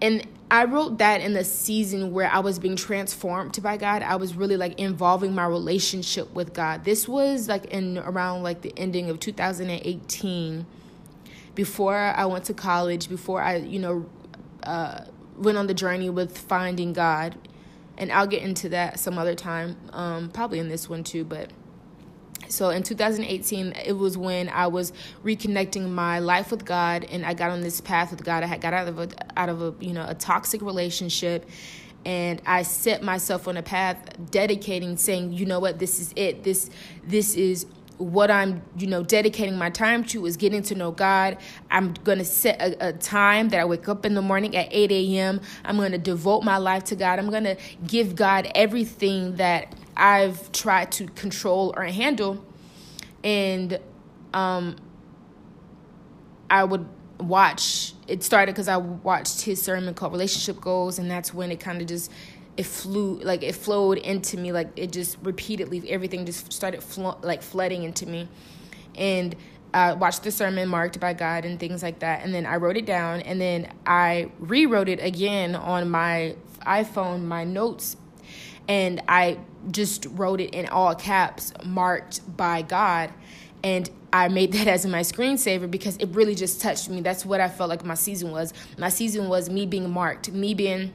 and 0.00 0.26
I 0.50 0.64
wrote 0.64 0.96
that 0.96 1.20
in 1.20 1.34
the 1.34 1.44
season 1.44 2.10
where 2.10 2.30
I 2.30 2.38
was 2.38 2.58
being 2.58 2.74
transformed 2.74 3.62
by 3.62 3.76
God. 3.76 4.02
I 4.02 4.16
was 4.16 4.34
really 4.34 4.56
like 4.56 4.80
involving 4.80 5.34
my 5.34 5.44
relationship 5.44 6.32
with 6.32 6.54
God. 6.54 6.84
This 6.84 7.06
was 7.06 7.48
like 7.48 7.66
in 7.66 7.98
around 7.98 8.44
like 8.44 8.62
the 8.62 8.72
ending 8.78 9.10
of 9.10 9.20
2018 9.20 10.64
before 11.54 11.96
I 11.98 12.24
went 12.24 12.46
to 12.46 12.54
college, 12.54 13.10
before 13.10 13.42
I, 13.42 13.56
you 13.56 13.78
know, 13.78 14.08
uh, 14.62 15.04
went 15.36 15.58
on 15.58 15.66
the 15.66 15.74
journey 15.74 16.08
with 16.08 16.38
finding 16.38 16.94
God. 16.94 17.36
And 17.98 18.10
I'll 18.10 18.26
get 18.26 18.40
into 18.40 18.70
that 18.70 18.98
some 18.98 19.18
other 19.18 19.34
time, 19.34 19.76
um, 19.92 20.30
probably 20.30 20.60
in 20.60 20.70
this 20.70 20.88
one 20.88 21.04
too, 21.04 21.24
but 21.24 21.50
so 22.50 22.70
in 22.70 22.82
2018, 22.82 23.72
it 23.84 23.92
was 23.92 24.18
when 24.18 24.48
I 24.48 24.66
was 24.66 24.92
reconnecting 25.24 25.88
my 25.88 26.18
life 26.18 26.50
with 26.50 26.64
God, 26.64 27.04
and 27.04 27.24
I 27.24 27.34
got 27.34 27.50
on 27.50 27.60
this 27.60 27.80
path 27.80 28.10
with 28.10 28.24
God. 28.24 28.42
I 28.42 28.46
had 28.46 28.60
got 28.60 28.74
out 28.74 28.88
of 28.88 28.98
a 28.98 29.08
out 29.36 29.48
of 29.48 29.62
a 29.62 29.74
you 29.80 29.92
know 29.92 30.04
a 30.06 30.14
toxic 30.14 30.60
relationship, 30.60 31.48
and 32.04 32.40
I 32.46 32.62
set 32.62 33.02
myself 33.02 33.46
on 33.46 33.56
a 33.56 33.62
path, 33.62 33.98
dedicating, 34.30 34.96
saying, 34.96 35.32
you 35.32 35.46
know 35.46 35.60
what, 35.60 35.78
this 35.78 36.00
is 36.00 36.12
it. 36.16 36.44
This 36.44 36.70
this 37.06 37.34
is 37.34 37.66
what 38.00 38.30
I'm, 38.30 38.62
you 38.78 38.86
know, 38.86 39.02
dedicating 39.02 39.58
my 39.58 39.68
time 39.68 40.04
to 40.04 40.24
is 40.24 40.38
getting 40.38 40.62
to 40.62 40.74
know 40.74 40.90
God. 40.90 41.36
I'm 41.70 41.92
going 41.92 42.16
to 42.16 42.24
set 42.24 42.60
a, 42.60 42.88
a, 42.88 42.92
time 42.94 43.50
that 43.50 43.60
I 43.60 43.66
wake 43.66 43.88
up 43.88 44.06
in 44.06 44.14
the 44.14 44.22
morning 44.22 44.56
at 44.56 44.68
8 44.70 44.90
a.m. 44.90 45.40
I'm 45.66 45.76
going 45.76 45.92
to 45.92 45.98
devote 45.98 46.42
my 46.42 46.56
life 46.56 46.84
to 46.84 46.96
God. 46.96 47.18
I'm 47.18 47.28
going 47.28 47.44
to 47.44 47.56
give 47.86 48.16
God 48.16 48.50
everything 48.54 49.36
that 49.36 49.74
I've 49.98 50.50
tried 50.52 50.92
to 50.92 51.08
control 51.08 51.74
or 51.76 51.84
handle. 51.84 52.42
And 53.22 53.78
um, 54.32 54.76
I 56.48 56.64
would 56.64 56.86
watch, 57.20 57.94
it 58.08 58.22
started 58.22 58.52
because 58.52 58.68
I 58.68 58.76
watched 58.76 59.42
his 59.42 59.60
sermon 59.60 59.94
called 59.94 60.12
Relationship 60.12 60.60
Goals, 60.60 60.98
and 60.98 61.10
that's 61.10 61.32
when 61.32 61.50
it 61.50 61.60
kind 61.60 61.80
of 61.80 61.86
just 61.86 62.10
it 62.56 62.66
flew 62.66 63.18
like 63.20 63.42
it 63.42 63.54
flowed 63.54 63.98
into 63.98 64.36
me 64.36 64.52
like 64.52 64.68
it 64.76 64.92
just 64.92 65.16
repeatedly 65.22 65.88
everything 65.90 66.26
just 66.26 66.52
started 66.52 66.82
flo- 66.82 67.18
like 67.22 67.42
flooding 67.42 67.84
into 67.84 68.06
me. 68.06 68.28
And 68.96 69.36
watched 69.72 70.24
the 70.24 70.30
sermon 70.32 70.68
marked 70.68 70.98
by 70.98 71.14
God 71.14 71.44
and 71.44 71.58
things 71.58 71.82
like 71.82 72.00
that 72.00 72.24
and 72.24 72.34
then 72.34 72.44
I 72.44 72.56
wrote 72.56 72.76
it 72.76 72.86
down 72.86 73.20
and 73.20 73.40
then 73.40 73.72
I 73.86 74.30
rewrote 74.40 74.88
it 74.88 75.00
again 75.00 75.54
on 75.54 75.88
my 75.90 76.34
iPhone 76.66 77.22
my 77.22 77.44
notes 77.44 77.96
and 78.68 79.02
I 79.08 79.38
just 79.70 80.06
wrote 80.10 80.40
it 80.40 80.54
in 80.54 80.66
all 80.66 80.94
caps 80.94 81.52
marked 81.64 82.36
by 82.36 82.62
God 82.62 83.12
and 83.62 83.90
I 84.12 84.28
made 84.28 84.52
that 84.52 84.66
as 84.66 84.86
my 84.86 85.00
screensaver 85.00 85.70
because 85.70 85.96
it 85.98 86.08
really 86.10 86.34
just 86.34 86.60
touched 86.60 86.88
me. 86.88 87.00
That's 87.00 87.24
what 87.24 87.40
I 87.40 87.48
felt 87.48 87.70
like 87.70 87.84
my 87.84 87.94
season 87.94 88.30
was. 88.30 88.52
My 88.78 88.88
season 88.88 89.28
was 89.28 89.48
me 89.48 89.66
being 89.66 89.90
marked, 89.90 90.32
me 90.32 90.54
being 90.54 90.92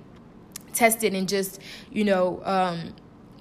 tested 0.74 1.14
and 1.14 1.28
just, 1.28 1.60
you 1.92 2.04
know, 2.04 2.42
um, 2.44 2.94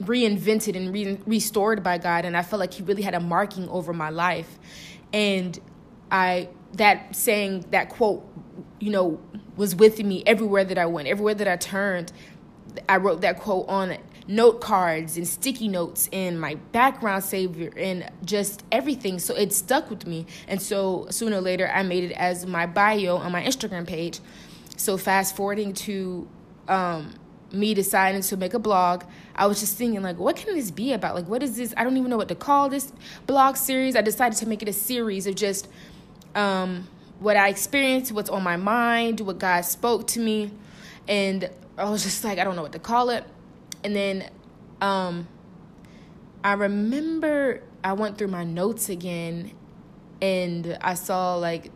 reinvented 0.02 0.76
and 0.76 0.92
re- 0.92 1.18
restored 1.26 1.82
by 1.82 1.98
God. 1.98 2.24
And 2.24 2.36
I 2.36 2.42
felt 2.42 2.60
like 2.60 2.74
He 2.74 2.82
really 2.82 3.02
had 3.02 3.14
a 3.14 3.20
marking 3.20 3.68
over 3.68 3.92
my 3.92 4.10
life. 4.10 4.58
And 5.12 5.58
I, 6.10 6.48
that 6.74 7.16
saying, 7.16 7.66
that 7.70 7.88
quote, 7.88 8.26
you 8.80 8.90
know, 8.90 9.20
was 9.56 9.74
with 9.74 10.02
me 10.02 10.22
everywhere 10.26 10.64
that 10.64 10.78
I 10.78 10.86
went, 10.86 11.08
everywhere 11.08 11.34
that 11.34 11.48
I 11.48 11.56
turned. 11.56 12.12
I 12.88 12.96
wrote 12.96 13.20
that 13.20 13.38
quote 13.38 13.68
on 13.68 13.96
note 14.26 14.60
cards 14.60 15.16
and 15.16 15.28
sticky 15.28 15.68
notes 15.68 16.08
and 16.12 16.40
my 16.40 16.54
background 16.72 17.22
saver 17.22 17.70
and 17.76 18.10
just 18.24 18.62
everything. 18.72 19.18
So 19.18 19.34
it 19.34 19.52
stuck 19.52 19.90
with 19.90 20.06
me. 20.06 20.26
And 20.48 20.60
so 20.60 21.06
sooner 21.10 21.36
or 21.36 21.40
later, 21.40 21.68
I 21.68 21.82
made 21.82 22.04
it 22.04 22.12
as 22.12 22.46
my 22.46 22.66
bio 22.66 23.16
on 23.16 23.32
my 23.32 23.42
Instagram 23.42 23.86
page. 23.86 24.20
So 24.76 24.96
fast 24.96 25.36
forwarding 25.36 25.74
to 25.74 26.28
um, 26.68 27.14
me 27.52 27.74
deciding 27.74 28.22
to 28.22 28.36
make 28.36 28.54
a 28.54 28.58
blog, 28.58 29.04
I 29.36 29.46
was 29.46 29.60
just 29.60 29.76
thinking 29.76 30.02
like, 30.02 30.18
what 30.18 30.36
can 30.36 30.54
this 30.54 30.70
be 30.70 30.92
about? 30.92 31.14
Like, 31.14 31.28
what 31.28 31.42
is 31.42 31.56
this? 31.56 31.74
I 31.76 31.84
don't 31.84 31.96
even 31.96 32.10
know 32.10 32.16
what 32.16 32.28
to 32.28 32.34
call 32.34 32.68
this 32.68 32.92
blog 33.26 33.56
series. 33.56 33.96
I 33.96 34.02
decided 34.02 34.38
to 34.38 34.46
make 34.46 34.62
it 34.62 34.68
a 34.68 34.72
series 34.72 35.26
of 35.26 35.34
just 35.34 35.68
um, 36.34 36.88
what 37.20 37.36
I 37.36 37.48
experienced, 37.48 38.12
what's 38.12 38.30
on 38.30 38.42
my 38.42 38.56
mind, 38.56 39.20
what 39.20 39.38
God 39.38 39.62
spoke 39.64 40.06
to 40.08 40.20
me, 40.20 40.50
and 41.06 41.48
I 41.76 41.88
was 41.90 42.02
just 42.02 42.24
like, 42.24 42.38
I 42.38 42.44
don't 42.44 42.56
know 42.56 42.62
what 42.62 42.72
to 42.72 42.78
call 42.78 43.10
it. 43.10 43.24
And 43.84 43.94
then 43.94 44.30
um, 44.80 45.28
I 46.42 46.54
remember 46.54 47.62
I 47.84 47.92
went 47.92 48.18
through 48.18 48.28
my 48.28 48.44
notes 48.44 48.88
again, 48.88 49.52
and 50.20 50.78
I 50.80 50.94
saw 50.94 51.36
like 51.36 51.70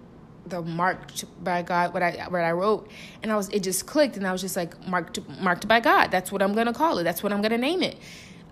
the 0.47 0.63
marked 0.63 1.25
by 1.45 1.63
God 1.63 1.93
what 1.93 2.03
I 2.03 2.27
what 2.29 2.43
I 2.43 2.53
wrote. 2.53 2.91
And 3.23 3.31
I 3.31 3.37
was 3.37 3.49
it 3.51 3.63
just 3.63 3.87
clicked 3.87 4.17
and 4.17 4.27
I 4.27 4.33
was 4.33 4.41
just 4.41 4.57
like 4.57 4.87
marked 4.87 5.19
marked 5.41 5.69
by 5.69 5.81
God. 5.81 6.11
That's 6.11 6.33
what 6.33 6.43
I'm 6.43 6.55
gonna 6.55 6.73
call 6.73 6.99
it. 6.99 7.05
That's 7.05 7.23
what 7.23 7.33
I'm 7.33 7.43
gonna 7.43 7.59
name 7.59 7.83
it. 7.83 7.99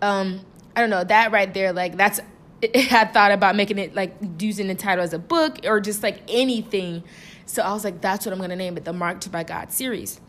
Um 0.03 0.41
I 0.75 0.81
don't 0.81 0.91
know. 0.91 1.05
That 1.05 1.33
right 1.33 1.53
there 1.53 1.73
like 1.73 1.97
that's 1.97 2.21
I 2.75 3.07
thought 3.07 3.33
about 3.33 3.57
making 3.57 3.79
it 3.79 3.95
like 3.95 4.15
using 4.39 4.69
the 4.69 4.75
title 4.75 5.03
as 5.05 5.13
a 5.13 5.19
book 5.19 5.61
or 5.65 5.81
just 5.81 6.03
like 6.03 6.21
anything. 6.29 7.03
So 7.47 7.63
I 7.63 7.73
was 7.73 7.85
like 7.85 8.01
that's 8.01 8.27
what 8.27 8.33
I'm 8.33 8.41
gonna 8.41 8.57
name 8.57 8.77
it 8.77 8.85
the 8.85 8.93
marked 8.93 9.31
by 9.33 9.45
God 9.45 9.73
series 9.73 10.21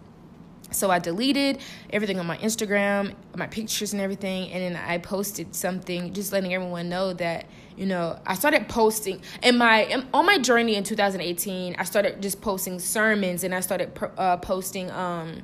so 0.72 0.92
I 0.92 1.00
deleted 1.00 1.60
everything 1.92 2.20
on 2.20 2.26
my 2.26 2.38
Instagram, 2.38 3.14
my 3.36 3.48
pictures 3.48 3.94
and 3.94 4.02
everything, 4.02 4.52
and 4.52 4.76
then 4.76 4.82
I 4.82 4.98
posted 4.98 5.56
something 5.56 6.14
just 6.14 6.32
letting 6.32 6.54
everyone 6.54 6.90
know 6.90 7.14
that 7.14 7.46
you 7.78 7.86
know 7.86 8.20
I 8.26 8.36
started 8.36 8.68
posting 8.68 9.22
in 9.42 9.58
my 9.58 10.04
on 10.14 10.26
my 10.26 10.38
journey 10.38 10.76
in 10.76 10.84
2018. 10.84 11.76
I 11.78 11.84
started 11.84 12.22
just 12.22 12.42
posting 12.42 12.80
sermons, 12.80 13.44
and 13.44 13.56
I 13.56 13.62
started 13.62 13.98
uh, 14.18 14.38
posting. 14.38 14.92
Um, 14.92 15.42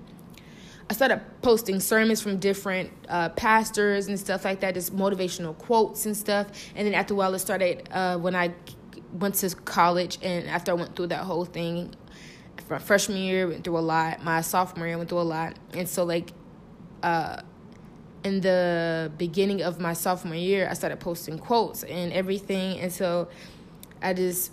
I 0.89 0.93
started 0.93 1.21
posting 1.41 1.79
sermons 1.79 2.21
from 2.21 2.39
different 2.39 2.91
uh, 3.07 3.29
pastors 3.29 4.07
and 4.07 4.19
stuff 4.19 4.43
like 4.43 4.59
that, 4.59 4.73
just 4.73 4.93
motivational 4.93 5.57
quotes 5.57 6.05
and 6.05 6.15
stuff. 6.15 6.47
And 6.75 6.85
then 6.85 6.93
after 6.93 7.13
a 7.13 7.17
while, 7.17 7.33
it 7.33 7.39
started 7.39 7.87
uh, 7.91 8.17
when 8.17 8.35
I 8.35 8.53
went 9.13 9.35
to 9.35 9.55
college, 9.55 10.19
and 10.21 10.47
after 10.49 10.71
I 10.71 10.75
went 10.75 10.95
through 10.95 11.07
that 11.07 11.23
whole 11.23 11.45
thing 11.45 11.95
my 12.69 12.79
freshman 12.79 13.17
year 13.17 13.47
went 13.47 13.63
through 13.63 13.77
a 13.77 13.79
lot. 13.79 14.23
My 14.23 14.41
sophomore 14.41 14.87
year 14.87 14.97
went 14.97 15.09
through 15.09 15.21
a 15.21 15.21
lot, 15.21 15.57
and 15.73 15.87
so 15.87 16.03
like, 16.03 16.31
uh, 17.01 17.41
in 18.23 18.39
the 18.41 19.11
beginning 19.17 19.61
of 19.61 19.79
my 19.79 19.93
sophomore 19.93 20.35
year, 20.35 20.67
I 20.69 20.73
started 20.73 20.99
posting 20.99 21.37
quotes 21.37 21.83
and 21.83 22.13
everything, 22.13 22.79
and 22.79 22.91
so 22.91 23.27
I 24.01 24.13
just, 24.13 24.51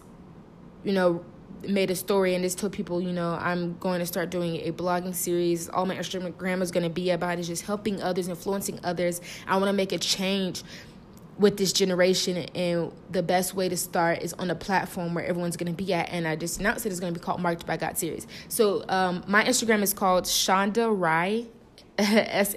you 0.85 0.93
know, 0.93 1.25
made 1.69 1.91
a 1.91 1.97
story 1.97 2.35
and 2.35 2.43
just 2.43 2.59
told 2.59 2.73
people, 2.73 3.01
you 3.01 3.13
know, 3.13 3.37
I'm 3.41 3.77
going 3.79 4.01
to 4.01 4.07
start 4.07 4.31
doing 4.31 4.57
a 4.57 4.73
blogging 4.73 5.15
series. 5.15 5.69
All 5.69 5.87
my 5.87 5.97
Instagram 5.97 6.63
is 6.63 6.71
going 6.71 6.85
to 6.85 6.91
be 6.91 7.11
about 7.11 7.39
is 7.39 7.47
just 7.47 7.65
helping 7.65 8.03
others, 8.03 8.29
influencing 8.29 8.81
others. 8.83 9.21
I 9.47 9.57
want 9.57 9.67
to 9.67 9.73
make 9.73 9.93
a 9.93 9.99
change 9.99 10.63
with 11.41 11.57
this 11.57 11.73
generation 11.73 12.37
and 12.55 12.93
the 13.11 13.23
best 13.23 13.55
way 13.55 13.67
to 13.69 13.77
start 13.77 14.21
is 14.23 14.35
on 14.35 14.51
a 14.51 14.55
platform 14.55 15.15
where 15.15 15.25
everyone's 15.25 15.57
going 15.57 15.75
to 15.75 15.85
be 15.85 15.93
at 15.95 16.09
and 16.11 16.29
i 16.29 16.37
just 16.37 16.61
announced 16.61 16.85
it 16.85 16.93
is 16.93 17.01
going 17.01 17.13
to 17.13 17.19
be 17.19 17.25
called 17.25 17.41
marked 17.41 17.67
by 17.67 17.79
god 17.79 17.97
series 17.97 18.27
so 18.49 18.85
um, 18.89 19.25
my 19.27 19.43
instagram 19.45 19.83
is 19.83 19.95
called 19.95 20.25
shonda 20.25 20.89
rye 20.97 21.47
s-h-o-n-d-a-w-r-i 21.99 22.55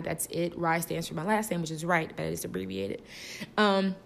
that's 0.00 0.26
it 0.26 0.56
rye 0.56 0.80
stands 0.80 1.08
for 1.08 1.14
my 1.14 1.24
last 1.24 1.50
name 1.50 1.60
which 1.60 1.72
is 1.72 1.84
Wright 1.84 2.12
but 2.16 2.26
it's 2.26 2.44
abbreviated 2.44 3.02
um, 3.58 3.96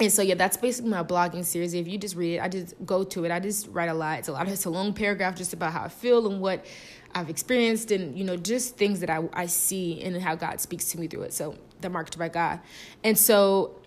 and 0.00 0.10
so 0.10 0.22
yeah, 0.22 0.34
that's 0.34 0.56
basically 0.56 0.90
my 0.90 1.02
blogging 1.02 1.44
series. 1.44 1.74
If 1.74 1.86
you 1.86 1.98
just 1.98 2.16
read 2.16 2.36
it, 2.36 2.40
I 2.40 2.48
just 2.48 2.74
go 2.86 3.04
to 3.04 3.24
it. 3.26 3.30
I 3.30 3.38
just 3.38 3.68
write 3.68 3.90
a 3.90 3.94
lot. 3.94 4.20
It's 4.20 4.28
a 4.28 4.32
lot. 4.32 4.48
It's 4.48 4.64
a 4.64 4.70
long 4.70 4.94
paragraph 4.94 5.36
just 5.36 5.52
about 5.52 5.74
how 5.74 5.82
I 5.82 5.88
feel 5.88 6.26
and 6.26 6.40
what 6.40 6.64
I've 7.14 7.30
experienced 7.30 7.90
and 7.90 8.16
you 8.16 8.24
know 8.24 8.36
just 8.36 8.76
things 8.76 9.00
that 9.00 9.10
I 9.10 9.28
I 9.32 9.46
see 9.46 10.00
and 10.02 10.20
how 10.20 10.34
God 10.34 10.60
speaks 10.60 10.90
to 10.92 10.98
me 10.98 11.06
through 11.08 11.22
it. 11.22 11.32
So 11.32 11.56
the 11.80 11.90
marked 11.90 12.18
by 12.18 12.28
God, 12.28 12.60
and 13.02 13.16
so 13.16 13.80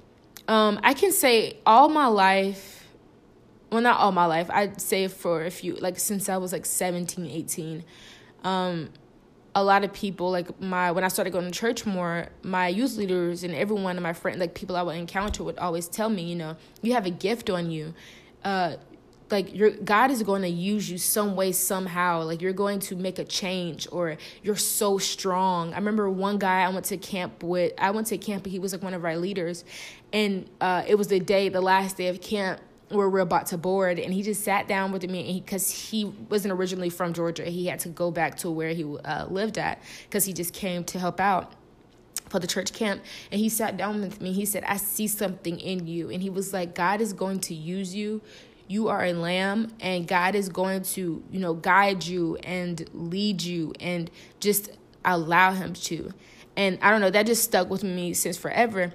um, 0.47 0.79
I 0.83 0.93
can 0.93 1.11
say 1.11 1.57
all 1.65 1.89
my 1.89 2.07
life, 2.07 2.87
well 3.71 3.81
not 3.81 3.99
all 3.99 4.11
my 4.11 4.25
life. 4.25 4.49
I'd 4.51 4.81
say 4.81 5.07
for 5.07 5.45
a 5.45 5.51
few 5.51 5.75
like 5.75 5.99
since 5.99 6.29
I 6.29 6.37
was 6.37 6.51
like 6.51 6.65
17, 6.65 7.25
18, 7.25 7.83
um, 8.43 8.89
a 9.55 9.63
lot 9.63 9.83
of 9.83 9.93
people 9.93 10.31
like 10.31 10.59
my 10.59 10.91
when 10.91 11.03
I 11.03 11.07
started 11.07 11.31
going 11.31 11.45
to 11.45 11.51
church 11.51 11.85
more, 11.85 12.27
my 12.41 12.67
youth 12.67 12.97
leaders 12.97 13.43
and 13.43 13.53
everyone 13.53 13.95
and 13.95 14.03
my 14.03 14.13
friend 14.13 14.39
like 14.39 14.53
people 14.53 14.75
I 14.75 14.81
would 14.81 14.97
encounter 14.97 15.43
would 15.43 15.57
always 15.59 15.87
tell 15.87 16.09
me, 16.09 16.23
you 16.23 16.35
know, 16.35 16.57
you 16.81 16.93
have 16.93 17.05
a 17.05 17.11
gift 17.11 17.49
on 17.49 17.71
you. 17.71 17.93
Uh, 18.43 18.75
like 19.33 19.53
your 19.53 19.71
God 19.71 20.11
is 20.11 20.23
going 20.23 20.43
to 20.43 20.49
use 20.49 20.89
you 20.89 20.97
some 20.97 21.35
way 21.35 21.51
somehow. 21.51 22.23
Like 22.23 22.41
you're 22.41 22.53
going 22.53 22.79
to 22.81 22.95
make 22.95 23.19
a 23.19 23.25
change 23.25 23.87
or 23.91 24.15
you're 24.43 24.55
so 24.55 24.97
strong. 24.97 25.73
I 25.73 25.77
remember 25.77 26.09
one 26.09 26.37
guy 26.37 26.61
I 26.61 26.69
went 26.69 26.85
to 26.85 26.97
camp 26.97 27.43
with 27.43 27.73
I 27.77 27.91
went 27.91 28.07
to 28.07 28.17
camp 28.17 28.45
and 28.45 28.53
he 28.53 28.59
was 28.59 28.71
like 28.71 28.81
one 28.81 28.93
of 28.93 29.03
our 29.03 29.17
leaders. 29.17 29.65
And 30.13 30.49
uh, 30.61 30.83
it 30.87 30.95
was 30.95 31.07
the 31.07 31.19
day 31.19 31.49
the 31.49 31.59
last 31.59 31.97
day 31.97 32.07
of 32.07 32.21
camp 32.21 32.61
where 32.89 33.09
we're 33.09 33.19
about 33.19 33.47
to 33.47 33.57
board. 33.57 33.99
And 33.99 34.13
he 34.13 34.21
just 34.21 34.43
sat 34.43 34.67
down 34.67 34.91
with 34.91 35.09
me 35.09 35.41
because 35.43 35.69
he, 35.69 36.01
he, 36.01 36.05
wasn't 36.29 36.53
originally 36.53 36.89
from 36.89 37.11
Georgia. 37.13 37.43
He 37.43 37.65
had 37.65 37.79
to 37.79 37.89
go 37.89 38.11
back 38.11 38.37
to 38.37 38.51
where 38.51 38.69
he 38.69 38.83
uh, 38.83 39.25
lived 39.25 39.57
at 39.57 39.81
because 40.03 40.25
he 40.25 40.33
just 40.33 40.53
came 40.53 40.83
to 40.85 40.99
help 40.99 41.19
out 41.19 41.53
for 42.29 42.39
the 42.39 42.47
church 42.47 42.71
camp. 42.71 43.01
And 43.31 43.41
he 43.41 43.49
sat 43.49 43.77
down 43.77 44.01
with 44.01 44.21
me. 44.21 44.31
He 44.31 44.45
said 44.45 44.63
i 44.65 44.77
see 44.77 45.07
something 45.07 45.59
in 45.59 45.87
you. 45.87 46.11
And 46.11 46.21
he 46.21 46.29
was 46.29 46.53
like 46.53 46.75
god 46.75 47.01
is 47.01 47.13
going 47.13 47.39
to 47.41 47.55
use 47.55 47.95
you 47.95 48.21
you 48.67 48.87
are 48.87 49.03
a 49.03 49.13
lamb 49.13 49.73
and 49.79 50.07
God 50.07 50.35
is 50.35 50.49
going 50.49 50.83
to, 50.83 51.23
you 51.31 51.39
know, 51.39 51.53
guide 51.53 52.05
you 52.05 52.37
and 52.37 52.87
lead 52.93 53.41
you 53.41 53.73
and 53.79 54.09
just 54.39 54.69
allow 55.05 55.51
him 55.51 55.73
to. 55.73 56.11
And 56.55 56.77
I 56.81 56.91
don't 56.91 57.01
know, 57.01 57.09
that 57.09 57.25
just 57.25 57.43
stuck 57.43 57.69
with 57.69 57.83
me 57.83 58.13
since 58.13 58.37
forever. 58.37 58.93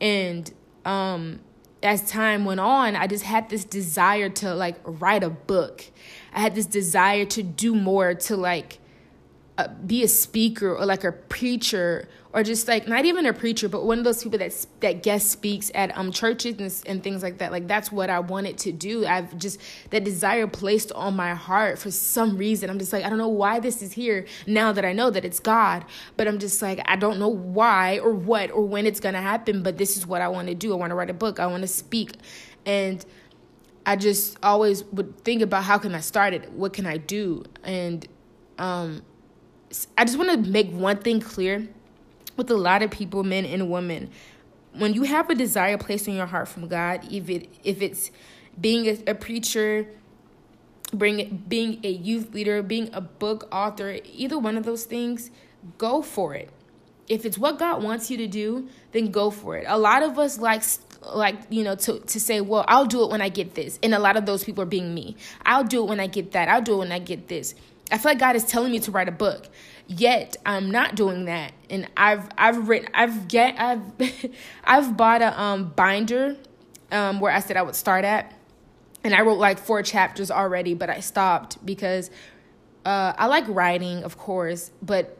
And 0.00 0.52
um 0.84 1.40
as 1.82 2.08
time 2.08 2.44
went 2.44 2.60
on, 2.60 2.94
I 2.94 3.06
just 3.06 3.24
had 3.24 3.48
this 3.48 3.64
desire 3.64 4.28
to 4.28 4.54
like 4.54 4.76
write 4.84 5.24
a 5.24 5.30
book. 5.30 5.84
I 6.32 6.40
had 6.40 6.54
this 6.54 6.66
desire 6.66 7.24
to 7.26 7.42
do 7.42 7.74
more 7.74 8.14
to 8.14 8.36
like 8.36 8.78
uh, 9.62 9.68
be 9.86 10.02
a 10.02 10.08
speaker 10.08 10.74
or 10.76 10.84
like 10.84 11.04
a 11.04 11.12
preacher 11.12 12.08
or 12.32 12.42
just 12.42 12.66
like 12.66 12.88
not 12.88 13.04
even 13.04 13.26
a 13.26 13.32
preacher 13.32 13.68
but 13.68 13.84
one 13.84 13.98
of 13.98 14.04
those 14.04 14.22
people 14.22 14.38
that 14.38 14.66
that 14.80 15.02
guest 15.02 15.30
speaks 15.30 15.70
at 15.74 15.96
um 15.96 16.10
churches 16.10 16.58
and, 16.58 16.90
and 16.90 17.02
things 17.04 17.22
like 17.22 17.38
that. 17.38 17.52
Like 17.52 17.68
that's 17.68 17.92
what 17.92 18.10
i 18.10 18.18
wanted 18.18 18.58
to 18.58 18.72
do. 18.72 19.06
I've 19.06 19.36
just 19.38 19.60
that 19.90 20.04
desire 20.04 20.46
placed 20.46 20.92
on 20.92 21.14
my 21.14 21.34
heart 21.34 21.78
for 21.78 21.90
some 21.90 22.36
reason. 22.36 22.70
I'm 22.70 22.78
just 22.78 22.92
like 22.92 23.04
i 23.04 23.08
don't 23.08 23.18
know 23.18 23.28
why 23.28 23.60
this 23.60 23.82
is 23.82 23.92
here 23.92 24.26
now 24.46 24.72
that 24.72 24.84
i 24.84 24.92
know 24.92 25.10
that 25.10 25.24
it's 25.24 25.40
god 25.40 25.84
but 26.16 26.26
i'm 26.26 26.38
just 26.38 26.62
like 26.62 26.80
i 26.86 26.96
don't 26.96 27.18
know 27.18 27.28
why 27.28 27.98
or 27.98 28.12
what 28.12 28.50
or 28.50 28.62
when 28.62 28.86
it's 28.86 29.00
gonna 29.00 29.20
happen 29.20 29.62
but 29.62 29.78
this 29.78 29.96
is 29.96 30.06
what 30.06 30.22
i 30.22 30.28
want 30.28 30.48
to 30.48 30.54
do. 30.54 30.72
I 30.72 30.76
want 30.76 30.90
to 30.90 30.94
write 30.94 31.10
a 31.10 31.14
book. 31.14 31.38
I 31.38 31.46
want 31.46 31.62
to 31.62 31.68
speak. 31.68 32.14
And 32.64 33.04
i 33.84 33.96
just 33.96 34.38
always 34.42 34.84
would 34.84 35.22
think 35.24 35.42
about 35.42 35.64
how 35.64 35.78
can 35.78 35.94
i 35.94 36.00
start 36.00 36.32
it? 36.32 36.50
What 36.52 36.72
can 36.72 36.86
i 36.86 36.96
do? 36.96 37.44
And 37.62 38.06
um 38.58 39.02
I 39.96 40.04
just 40.04 40.18
want 40.18 40.30
to 40.30 40.50
make 40.50 40.70
one 40.70 40.98
thing 40.98 41.20
clear 41.20 41.68
with 42.36 42.50
a 42.50 42.56
lot 42.56 42.82
of 42.82 42.90
people, 42.90 43.22
men 43.22 43.44
and 43.44 43.70
women. 43.70 44.10
When 44.74 44.94
you 44.94 45.02
have 45.02 45.28
a 45.30 45.34
desire 45.34 45.76
placed 45.78 46.08
in 46.08 46.14
your 46.14 46.26
heart 46.26 46.48
from 46.48 46.68
God, 46.68 47.06
if 47.10 47.28
it 47.28 47.48
if 47.62 47.82
it's 47.82 48.10
being 48.60 48.86
a, 48.86 49.10
a 49.12 49.14
preacher, 49.14 49.86
bring 50.92 51.44
being 51.48 51.80
a 51.84 51.90
youth 51.90 52.32
leader, 52.32 52.62
being 52.62 52.90
a 52.92 53.00
book 53.00 53.48
author, 53.52 53.98
either 54.04 54.38
one 54.38 54.56
of 54.56 54.64
those 54.64 54.84
things, 54.84 55.30
go 55.78 56.02
for 56.02 56.34
it. 56.34 56.50
If 57.08 57.26
it's 57.26 57.36
what 57.36 57.58
God 57.58 57.82
wants 57.82 58.10
you 58.10 58.16
to 58.18 58.26
do, 58.26 58.68
then 58.92 59.10
go 59.10 59.30
for 59.30 59.56
it. 59.56 59.64
A 59.68 59.78
lot 59.78 60.02
of 60.02 60.18
us 60.18 60.38
like 60.38 60.62
like 61.14 61.36
you 61.50 61.64
know 61.64 61.74
to 61.74 61.98
to 62.00 62.20
say 62.20 62.40
well 62.40 62.64
i'll 62.68 62.86
do 62.86 63.02
it 63.02 63.10
when 63.10 63.20
i 63.20 63.28
get 63.28 63.54
this 63.54 63.76
and 63.82 63.92
a 63.92 63.98
lot 63.98 64.16
of 64.16 64.24
those 64.24 64.44
people 64.44 64.62
are 64.62 64.66
being 64.66 64.94
me 64.94 65.16
i'll 65.44 65.64
do 65.64 65.82
it 65.82 65.88
when 65.88 65.98
i 65.98 66.06
get 66.06 66.30
that 66.30 66.48
i'll 66.48 66.62
do 66.62 66.74
it 66.74 66.78
when 66.78 66.92
i 66.92 66.98
get 67.00 67.26
this 67.26 67.56
I 67.92 67.98
feel 67.98 68.10
like 68.10 68.18
God 68.18 68.36
is 68.36 68.44
telling 68.44 68.72
me 68.72 68.80
to 68.80 68.90
write 68.90 69.08
a 69.08 69.12
book. 69.12 69.48
Yet 69.86 70.36
I'm 70.46 70.70
not 70.70 70.94
doing 70.94 71.26
that. 71.26 71.52
And 71.68 71.88
I've 71.96 72.28
I've 72.38 72.68
written 72.68 72.88
I've 72.94 73.28
get 73.28 73.54
I've 73.58 73.82
I've 74.64 74.96
bought 74.96 75.22
a 75.22 75.40
um 75.40 75.72
binder 75.76 76.36
um 76.90 77.20
where 77.20 77.32
I 77.32 77.40
said 77.40 77.56
I 77.56 77.62
would 77.62 77.74
start 77.76 78.04
at. 78.04 78.34
And 79.04 79.14
I 79.14 79.20
wrote 79.22 79.38
like 79.38 79.58
four 79.58 79.82
chapters 79.82 80.30
already, 80.30 80.74
but 80.74 80.88
I 80.88 81.00
stopped 81.00 81.64
because 81.64 82.10
uh 82.84 83.12
I 83.16 83.26
like 83.26 83.44
writing, 83.48 84.04
of 84.04 84.16
course, 84.16 84.70
but 84.80 85.18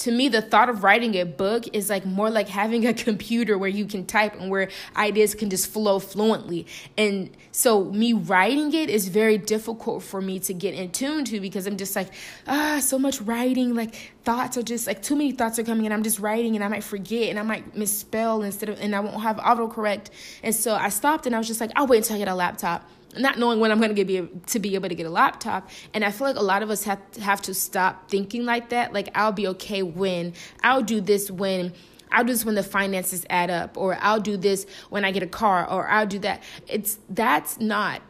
to 0.00 0.10
me 0.10 0.28
the 0.28 0.40
thought 0.40 0.68
of 0.68 0.82
writing 0.82 1.14
a 1.16 1.24
book 1.24 1.64
is 1.74 1.90
like 1.90 2.06
more 2.06 2.30
like 2.30 2.48
having 2.48 2.86
a 2.86 2.94
computer 3.06 3.58
where 3.58 3.68
you 3.68 3.84
can 3.84 4.06
type 4.06 4.34
and 4.40 4.50
where 4.50 4.68
ideas 4.96 5.34
can 5.34 5.50
just 5.50 5.70
flow 5.70 5.98
fluently. 5.98 6.66
And 6.96 7.30
so 7.52 7.84
me 7.84 8.12
writing 8.14 8.72
it 8.72 8.88
is 8.88 9.08
very 9.08 9.36
difficult 9.36 10.02
for 10.02 10.20
me 10.22 10.38
to 10.40 10.54
get 10.54 10.74
in 10.74 10.90
tune 10.90 11.24
to 11.24 11.40
because 11.40 11.66
i'm 11.66 11.76
just 11.76 11.96
like 11.96 12.08
ah 12.46 12.78
so 12.80 12.98
much 12.98 13.20
writing 13.22 13.74
like 13.74 14.12
thoughts 14.24 14.56
are 14.56 14.62
just 14.62 14.86
like 14.86 15.02
too 15.02 15.16
many 15.16 15.32
thoughts 15.32 15.58
are 15.58 15.64
coming 15.64 15.84
and 15.84 15.92
i'm 15.92 16.02
just 16.02 16.18
writing 16.18 16.54
and 16.54 16.64
i 16.64 16.68
might 16.68 16.84
forget 16.84 17.28
and 17.28 17.38
i 17.38 17.42
might 17.42 17.76
misspell 17.76 18.42
instead 18.42 18.68
of 18.68 18.80
and 18.80 18.94
i 18.94 19.00
won't 19.00 19.20
have 19.20 19.36
autocorrect. 19.36 20.10
And 20.42 20.54
so 20.54 20.74
i 20.74 20.88
stopped 20.88 21.26
and 21.26 21.34
i 21.34 21.38
was 21.38 21.46
just 21.46 21.60
like 21.60 21.72
i'll 21.76 21.86
wait 21.86 21.98
until 21.98 22.16
i 22.16 22.18
get 22.18 22.28
a 22.28 22.34
laptop 22.34 22.88
not 23.18 23.38
knowing 23.38 23.60
when 23.60 23.72
I'm 23.72 23.78
going 23.78 23.94
to 23.94 24.04
get 24.04 24.46
to 24.48 24.58
be 24.58 24.74
able 24.74 24.88
to 24.88 24.94
get 24.94 25.06
a 25.06 25.10
laptop. 25.10 25.68
And 25.94 26.04
I 26.04 26.10
feel 26.10 26.26
like 26.26 26.36
a 26.36 26.42
lot 26.42 26.62
of 26.62 26.70
us 26.70 26.84
have 26.84 27.10
to, 27.12 27.20
have 27.20 27.42
to 27.42 27.54
stop 27.54 28.08
thinking 28.08 28.44
like 28.44 28.70
that. 28.70 28.92
Like 28.92 29.08
I'll 29.14 29.32
be 29.32 29.46
okay 29.48 29.82
when 29.82 30.34
I'll 30.62 30.82
do 30.82 31.00
this 31.00 31.30
when 31.30 31.72
I'll 32.12 32.24
do 32.24 32.32
this 32.32 32.44
when 32.44 32.56
the 32.56 32.62
finances 32.62 33.24
add 33.30 33.50
up, 33.50 33.76
or 33.76 33.96
I'll 34.00 34.20
do 34.20 34.36
this 34.36 34.66
when 34.88 35.04
I 35.04 35.12
get 35.12 35.22
a 35.22 35.28
car, 35.28 35.68
or 35.68 35.88
I'll 35.88 36.06
do 36.06 36.18
that. 36.20 36.42
It's 36.66 36.98
that's 37.08 37.60
not 37.60 38.02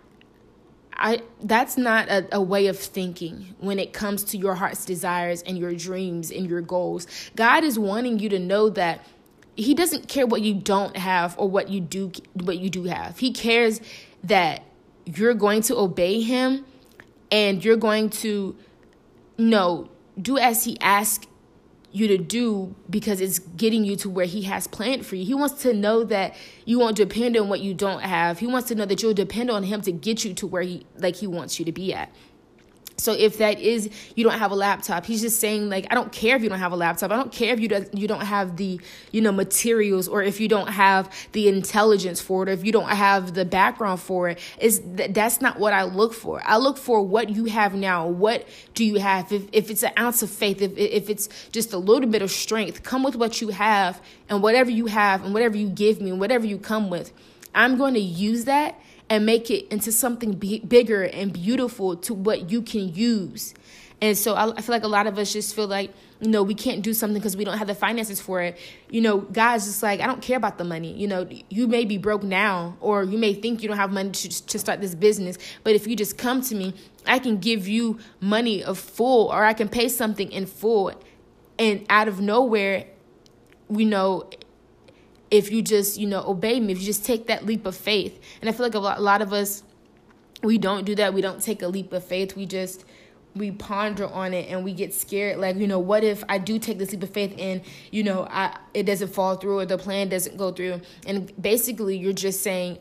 I 1.01 1.23
that's 1.43 1.79
not 1.79 2.09
a, 2.09 2.37
a, 2.37 2.43
way 2.43 2.67
of 2.67 2.79
thinking 2.79 3.55
when 3.59 3.79
it 3.79 3.95
comes 3.95 4.23
to 4.25 4.37
your 4.37 4.55
heart's 4.55 4.85
desires 4.85 5.43
and 5.43 5.57
your 5.57 5.75
dreams 5.75 6.31
and 6.31 6.47
your 6.49 6.61
goals. 6.61 7.07
God 7.37 7.65
is 7.65 7.79
wanting 7.79 8.19
you 8.19 8.29
to 8.29 8.39
know 8.39 8.69
that 8.71 9.05
he 9.57 9.75
doesn't 9.75 10.09
care 10.09 10.27
what 10.27 10.43
you 10.43 10.55
don't 10.55 10.97
have 10.97 11.35
or 11.39 11.49
what 11.49 11.71
you 11.71 11.81
do 11.81 12.13
what 12.35 12.59
you 12.59 12.69
do 12.69 12.85
have. 12.85 13.19
He 13.19 13.33
cares 13.33 13.81
that 14.25 14.63
you're 15.05 15.35
going 15.35 15.63
to 15.63 15.77
obey 15.77 16.21
him 16.21 16.65
and 17.31 17.65
you're 17.65 17.77
going 17.77 18.11
to 18.11 18.57
know 19.39 19.89
do 20.21 20.37
as 20.39 20.65
he 20.65 20.79
asks 20.81 21.27
you 21.93 22.07
to 22.07 22.19
do 22.19 22.75
because 22.89 23.21
it's 23.21 23.39
getting 23.39 23.85
you 23.85 23.97
to 23.97 24.09
where 24.09 24.27
he 24.27 24.43
has 24.43 24.67
planned 24.67 25.05
for 25.05 25.17
you. 25.17 25.25
He 25.25 25.35
wants 25.35 25.63
to 25.63 25.73
know 25.73 26.05
that 26.05 26.37
you 26.65 26.79
won't 26.79 26.97
depend 26.97 27.37
on 27.37 27.49
what 27.49 27.61
you 27.61 27.75
don't 27.75 28.03
have. 28.03 28.39
He 28.39 28.47
wants 28.47 28.69
to 28.69 28.75
know 28.75 28.85
that 28.85 29.03
you'll 29.03 29.15
depend 29.15 29.51
on 29.51 29.65
him 29.65 29.81
to 29.83 29.93
get 29.93 30.25
you 30.25 30.33
to 30.35 30.47
where 30.47 30.63
he 30.63 30.87
like 30.97 31.17
he 31.17 31.27
wants 31.27 31.59
you 31.59 31.65
to 31.65 31.73
be 31.73 31.93
at. 31.93 32.13
So 33.01 33.13
if 33.13 33.39
that 33.39 33.59
is 33.59 33.91
you 34.15 34.25
don't 34.25 34.39
have 34.39 34.51
a 34.51 34.55
laptop, 34.55 35.07
he's 35.07 35.21
just 35.21 35.41
saying 35.41 35.69
like 35.69 35.87
I 35.91 35.95
don't 35.95 36.13
care 36.13 36.37
if 36.37 36.43
you 36.43 36.49
don't 36.49 36.59
have 36.59 36.73
a 36.73 36.77
laptop. 36.77 37.11
I 37.11 37.17
don't 37.17 37.33
care 37.33 37.53
if 37.53 37.61
you 37.61 37.69
don't 37.69 37.93
you 37.97 38.07
don't 38.07 38.25
have 38.25 38.57
the 38.57 38.81
you 39.11 39.21
know 39.21 39.33
materials 39.33 40.09
or 40.09 40.23
if 40.23 40.41
you 40.41 40.49
don't 40.49 40.69
have 40.69 41.11
the 41.33 41.49
intelligence 41.49 42.21
for 42.21 42.43
it 42.43 42.49
or 42.49 42.53
if 42.53 42.65
you 42.65 42.73
don't 42.73 42.89
have 42.89 43.35
the 43.35 43.45
background 43.45 44.01
for 44.01 44.29
it. 44.29 44.39
Is 44.59 44.81
that 44.97 45.15
that's 45.15 45.41
not 45.41 45.59
what 45.59 45.73
I 45.73 45.85
look 45.85 46.13
for. 46.13 46.43
I 46.45 46.59
look 46.59 46.77
for 46.77 47.03
what 47.03 47.31
you 47.31 47.47
have 47.47 47.75
now. 47.75 48.07
What 48.07 48.47
do 48.75 48.85
you 48.85 48.97
have? 48.97 49.33
If 49.33 49.45
if 49.53 49.71
it's 49.71 49.83
an 49.83 49.93
ounce 49.99 50.23
of 50.23 50.31
faith, 50.31 50.61
if 50.61 50.77
if 50.77 51.09
it's 51.09 51.29
just 51.51 51.73
a 51.73 51.79
little 51.79 52.09
bit 52.09 52.23
of 52.23 52.31
strength, 52.31 52.83
come 52.83 53.03
with 53.03 53.17
what 53.17 53.41
you 53.41 53.49
have 53.49 54.01
and 54.29 54.43
whatever 54.43 54.71
you 54.71 54.87
have 54.87 55.25
and 55.25 55.33
whatever 55.33 55.57
you 55.57 55.69
give 55.69 56.01
me 56.01 56.11
and 56.11 56.21
whatever 56.21 56.47
you 56.47 56.59
come 56.59 56.91
with. 56.91 57.13
I'm 57.55 57.77
going 57.77 57.95
to 57.95 58.01
use 58.01 58.45
that 58.45 58.81
and 59.11 59.27
make 59.27 59.51
it 59.51 59.67
into 59.69 59.91
something 59.91 60.33
b- 60.35 60.61
bigger 60.61 61.03
and 61.03 61.33
beautiful 61.33 61.97
to 61.97 62.15
what 62.15 62.51
you 62.51 62.63
can 62.63 62.95
use. 62.95 63.53
And 64.01 64.17
so 64.17 64.35
I, 64.35 64.57
I 64.57 64.61
feel 64.63 64.75
like 64.75 64.85
a 64.85 64.89
lot 64.89 65.07
of 65.07 65.19
us 65.19 65.33
just 65.33 65.55
feel 65.55 65.67
like, 65.67 65.93
you 66.21 66.31
know, 66.31 66.43
we 66.43 66.55
can't 66.55 66.83
do 66.83 66.95
something 66.95 67.19
because 67.21 67.37
we 67.37 67.45
don't 67.45 67.59
have 67.59 67.67
the 67.67 67.75
finances 67.75 68.21
for 68.21 68.41
it. 68.41 68.57
You 68.89 69.01
know, 69.01 69.19
guys, 69.19 69.67
just 69.67 69.83
like, 69.83 70.01
I 70.01 70.07
don't 70.07 70.23
care 70.23 70.37
about 70.37 70.59
the 70.59 70.65
money. 70.65 70.93
You 70.93 71.09
know, 71.09 71.29
you 71.49 71.67
may 71.67 71.85
be 71.85 71.99
broke 71.99 72.23
now, 72.23 72.77
or 72.81 73.03
you 73.03 73.19
may 73.19 73.35
think 73.35 73.63
you 73.63 73.69
don't 73.69 73.77
have 73.77 73.93
money 73.93 74.11
to, 74.11 74.47
to 74.47 74.59
start 74.59 74.81
this 74.81 74.95
business. 74.95 75.37
But 75.65 75.75
if 75.75 75.87
you 75.87 75.97
just 75.97 76.17
come 76.17 76.41
to 76.43 76.55
me, 76.55 76.75
I 77.07 77.19
can 77.19 77.39
give 77.39 77.67
you 77.67 77.99
money 78.21 78.63
of 78.63 78.79
full, 78.79 79.29
or 79.29 79.45
I 79.45 79.53
can 79.55 79.69
pay 79.69 79.89
something 79.89 80.31
in 80.31 80.47
full. 80.47 80.93
And 81.59 81.85
out 81.91 82.09
of 82.09 82.21
nowhere, 82.21 82.87
you 83.71 83.87
know, 83.87 84.31
if 85.31 85.51
you 85.53 85.63
just, 85.63 85.99
you 85.99 86.07
know, 86.07 86.25
obey 86.27 86.59
me, 86.61 86.73
if 86.73 86.81
you 86.81 86.85
just 86.85 87.05
take 87.05 87.27
that 87.29 87.47
leap 87.47 87.67
of 87.67 87.77
faith. 87.77 88.21
And 88.41 88.49
I 88.49 88.53
feel 88.53 88.67
like 88.67 88.75
a 88.75 88.79
lot, 88.79 88.99
a 88.99 89.03
lot 89.03 89.23
of 89.23 89.33
us, 89.33 89.63
we 90.43 90.59
don't 90.59 90.85
do 90.85 90.95
that. 90.97 91.15
We 91.15 91.21
don't 91.21 91.43
take 91.43 91.63
a 91.63 91.69
leap 91.69 91.93
of 91.93 92.05
faith. 92.05 92.37
We 92.37 92.47
just, 92.47 92.85
we 93.35 93.51
ponder 93.53 94.07
on 94.09 94.35
it 94.35 94.49
and 94.49 94.65
we 94.65 94.73
get 94.73 94.93
scared 94.93 95.39
like 95.39 95.57
you 95.57 95.67
know 95.67 95.79
what 95.79 96.03
if 96.03 96.25
i 96.29 96.37
do 96.37 96.59
take 96.59 96.79
this 96.79 96.91
leap 96.93 97.03
of 97.03 97.11
faith 97.11 97.35
and 97.39 97.61
you 97.91 98.03
know 98.03 98.27
i 98.31 98.57
it 98.75 98.85
doesn't 98.85 99.09
fall 99.09 99.37
through 99.37 99.59
or 99.59 99.67
the 99.67 99.79
plan 99.79 100.09
doesn't 100.09 100.37
go 100.37 100.51
through 100.51 100.81
and 101.07 101.33
basically 101.41 101.97
you're 101.97 102.13
just 102.13 102.43
saying 102.43 102.79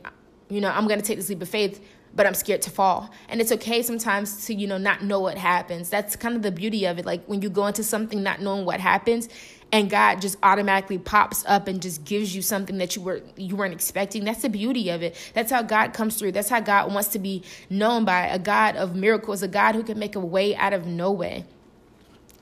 you 0.50 0.60
know 0.60 0.70
i'm 0.70 0.88
going 0.88 1.00
to 1.00 1.06
take 1.06 1.18
this 1.18 1.30
leap 1.30 1.42
of 1.42 1.50
faith 1.50 1.86
but 2.16 2.26
i'm 2.26 2.34
scared 2.34 2.62
to 2.62 2.70
fall 2.72 3.12
and 3.28 3.40
it's 3.40 3.52
okay 3.52 3.84
sometimes 3.84 4.46
to 4.48 4.54
you 4.54 4.66
know 4.66 4.78
not 4.78 5.04
know 5.04 5.20
what 5.20 5.38
happens 5.38 5.90
that's 5.90 6.16
kind 6.16 6.36
of 6.36 6.42
the 6.42 6.52
beauty 6.52 6.86
of 6.86 6.98
it 6.98 7.06
like 7.06 7.24
when 7.26 7.42
you 7.42 7.50
go 7.50 7.68
into 7.68 7.84
something 7.84 8.24
not 8.24 8.42
knowing 8.42 8.66
what 8.66 8.80
happens 8.80 9.30
and 9.72 9.90
God 9.90 10.22
just 10.22 10.38
automatically 10.42 10.98
pops 10.98 11.46
up 11.48 11.68
and 11.68 11.82
just 11.82 12.04
gives 12.04 12.36
you 12.36 12.42
something 12.42 12.78
that 12.80 12.96
you 12.96 13.02
were 13.02 13.22
you 13.36 13.56
weren't 13.56 13.74
expecting. 13.74 14.24
That's 14.24 14.42
the 14.42 14.50
beauty 14.50 14.90
of 14.90 15.04
it. 15.04 15.16
That's 15.34 15.52
how 15.52 15.62
God 15.62 15.94
comes 15.94 16.18
through. 16.18 16.32
That's 16.32 16.50
how 16.50 16.60
God 16.60 16.92
wants 16.92 17.10
to 17.10 17.20
be 17.20 17.44
known 17.70 18.06
by 18.06 18.28
a 18.28 18.40
God 18.40 18.76
of 18.76 18.96
miracles, 18.96 19.44
a 19.44 19.48
God 19.48 19.76
who 19.76 19.84
can 19.84 20.00
make 20.00 20.16
a 20.16 20.20
way 20.20 20.56
out 20.56 20.74
of 20.74 20.86
no 20.86 21.12
way. 21.12 21.46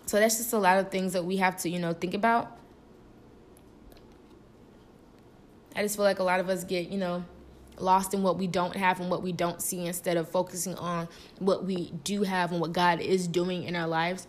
So 0.06 0.19
that's 0.19 0.38
just 0.38 0.54
a 0.54 0.58
lot 0.58 0.78
of 0.78 0.89
things 0.89 1.13
that 1.13 1.25
we 1.25 1.38
have 1.38 1.58
to, 1.58 1.69
you 1.69 1.80
know, 1.80 1.93
think 1.93 2.13
about. 2.13 2.58
I 5.75 5.84
just 5.84 5.97
feel 5.97 6.06
like 6.06 6.19
a 6.19 6.23
lot 6.23 6.39
of 6.39 6.49
us 6.49 6.63
get, 6.63 6.89
you 6.89 6.97
know, 6.97 7.25
lost 7.78 8.13
in 8.13 8.23
what 8.23 8.38
we 8.38 8.47
don't 8.47 8.75
have 8.75 8.99
and 9.02 9.10
what 9.12 9.21
we 9.21 9.32
don't 9.32 9.62
see 9.62 9.86
instead 9.86 10.17
of 10.17 10.30
focusing 10.30 10.75
on 10.75 11.08
what 11.39 11.65
we 11.65 11.91
do 12.04 12.23
have 12.23 12.52
and 12.52 12.62
what 12.62 12.71
God 12.71 13.02
is 13.02 13.28
doing 13.28 13.63
in 13.63 13.75
our 13.75 13.88
lives 13.88 14.28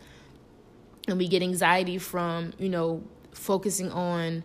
and 1.09 1.19
we 1.19 1.29
get 1.29 1.43
anxiety 1.43 1.99
from 1.99 2.53
you 2.59 2.69
know 2.69 3.03
focusing 3.33 3.91
on 3.93 4.45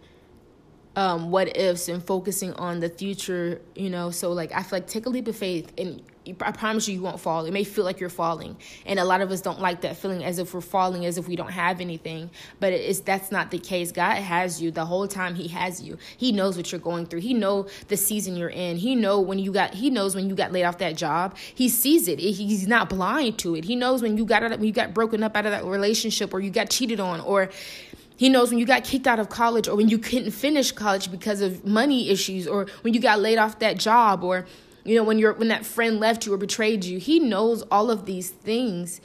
um, 0.95 1.31
what 1.31 1.57
ifs 1.57 1.89
and 1.89 2.03
focusing 2.05 2.53
on 2.53 2.79
the 2.79 2.89
future, 2.89 3.61
you 3.75 3.89
know. 3.89 4.11
So, 4.11 4.31
like, 4.31 4.51
I 4.51 4.61
feel 4.61 4.77
like 4.77 4.87
take 4.87 5.05
a 5.05 5.09
leap 5.09 5.27
of 5.27 5.35
faith, 5.35 5.73
and 5.77 6.01
I 6.41 6.51
promise 6.51 6.87
you, 6.87 6.95
you 6.95 7.01
won't 7.01 7.19
fall. 7.19 7.45
It 7.45 7.51
may 7.51 7.63
feel 7.63 7.83
like 7.83 7.99
you're 7.99 8.09
falling, 8.09 8.55
and 8.85 8.99
a 8.99 9.03
lot 9.03 9.21
of 9.21 9.31
us 9.31 9.41
don't 9.41 9.59
like 9.59 9.81
that 9.81 9.97
feeling 9.97 10.23
as 10.23 10.39
if 10.39 10.53
we're 10.53 10.61
falling, 10.61 11.05
as 11.05 11.17
if 11.17 11.27
we 11.27 11.35
don't 11.35 11.51
have 11.51 11.81
anything. 11.81 12.29
But 12.59 12.73
it's 12.73 13.01
that's 13.01 13.31
not 13.31 13.51
the 13.51 13.59
case. 13.59 13.91
God 13.91 14.15
has 14.15 14.61
you 14.61 14.71
the 14.71 14.85
whole 14.85 15.07
time. 15.07 15.35
He 15.35 15.49
has 15.49 15.81
you. 15.81 15.97
He 16.17 16.31
knows 16.31 16.55
what 16.55 16.71
you're 16.71 16.79
going 16.81 17.05
through. 17.05 17.21
He 17.21 17.33
know 17.33 17.67
the 17.87 17.97
season 17.97 18.37
you're 18.37 18.49
in. 18.49 18.77
He 18.77 18.95
know 18.95 19.19
when 19.19 19.39
you 19.39 19.51
got. 19.51 19.73
He 19.73 19.89
knows 19.89 20.15
when 20.15 20.29
you 20.29 20.35
got 20.35 20.51
laid 20.51 20.63
off 20.63 20.77
that 20.77 20.95
job. 20.95 21.35
He 21.53 21.69
sees 21.69 22.07
it. 22.07 22.19
He's 22.19 22.67
not 22.67 22.89
blind 22.89 23.37
to 23.39 23.55
it. 23.55 23.65
He 23.65 23.75
knows 23.75 24.01
when 24.01 24.17
you 24.17 24.25
got 24.25 24.43
out, 24.43 24.51
when 24.51 24.63
you 24.63 24.71
got 24.71 24.93
broken 24.93 25.23
up 25.23 25.35
out 25.35 25.45
of 25.45 25.51
that 25.51 25.65
relationship, 25.65 26.33
or 26.33 26.39
you 26.39 26.51
got 26.51 26.69
cheated 26.69 26.99
on, 26.99 27.19
or 27.21 27.49
he 28.15 28.29
knows 28.29 28.49
when 28.49 28.59
you 28.59 28.65
got 28.65 28.83
kicked 28.83 29.07
out 29.07 29.19
of 29.19 29.29
college 29.29 29.67
or 29.67 29.75
when 29.75 29.89
you 29.89 29.97
couldn't 29.97 30.31
finish 30.31 30.71
college 30.71 31.11
because 31.11 31.41
of 31.41 31.65
money 31.65 32.09
issues 32.09 32.47
or 32.47 32.67
when 32.81 32.93
you 32.93 32.99
got 32.99 33.19
laid 33.19 33.37
off 33.37 33.59
that 33.59 33.77
job 33.77 34.23
or 34.23 34.45
you 34.83 34.95
know 34.95 35.03
when 35.03 35.19
you're 35.19 35.33
when 35.33 35.47
that 35.49 35.65
friend 35.65 35.99
left 35.99 36.25
you 36.25 36.33
or 36.33 36.37
betrayed 36.37 36.83
you. 36.85 36.99
He 36.99 37.19
knows 37.19 37.61
all 37.63 37.89
of 37.91 38.05
these 38.05 38.29
things. 38.29 39.01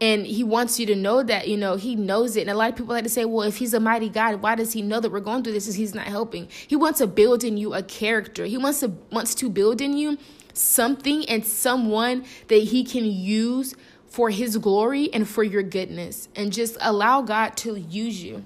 And 0.00 0.26
he 0.26 0.42
wants 0.42 0.80
you 0.80 0.86
to 0.86 0.96
know 0.96 1.22
that, 1.22 1.46
you 1.46 1.56
know, 1.56 1.76
he 1.76 1.94
knows 1.94 2.34
it. 2.34 2.40
And 2.40 2.50
a 2.50 2.54
lot 2.54 2.70
of 2.70 2.74
people 2.74 2.92
like 2.92 3.04
to 3.04 3.08
say, 3.08 3.24
well, 3.24 3.46
if 3.46 3.58
he's 3.58 3.72
a 3.72 3.78
mighty 3.78 4.08
God, 4.08 4.42
why 4.42 4.56
does 4.56 4.72
he 4.72 4.82
know 4.82 4.98
that 4.98 5.12
we're 5.12 5.20
going 5.20 5.44
through 5.44 5.52
this 5.52 5.68
if 5.68 5.76
he's 5.76 5.94
not 5.94 6.08
helping? 6.08 6.48
He 6.66 6.74
wants 6.74 6.98
to 6.98 7.06
build 7.06 7.44
in 7.44 7.56
you 7.56 7.72
a 7.72 7.84
character. 7.84 8.44
He 8.44 8.58
wants 8.58 8.80
to 8.80 8.88
wants 9.12 9.32
to 9.36 9.48
build 9.48 9.80
in 9.80 9.96
you 9.96 10.18
something 10.54 11.24
and 11.28 11.46
someone 11.46 12.24
that 12.48 12.64
he 12.64 12.82
can 12.82 13.04
use 13.04 13.76
for 14.06 14.30
his 14.30 14.58
glory 14.58 15.12
and 15.14 15.28
for 15.28 15.42
your 15.42 15.62
goodness 15.62 16.28
and 16.34 16.52
just 16.52 16.76
allow 16.80 17.22
God 17.22 17.56
to 17.58 17.76
use 17.76 18.22
you. 18.22 18.44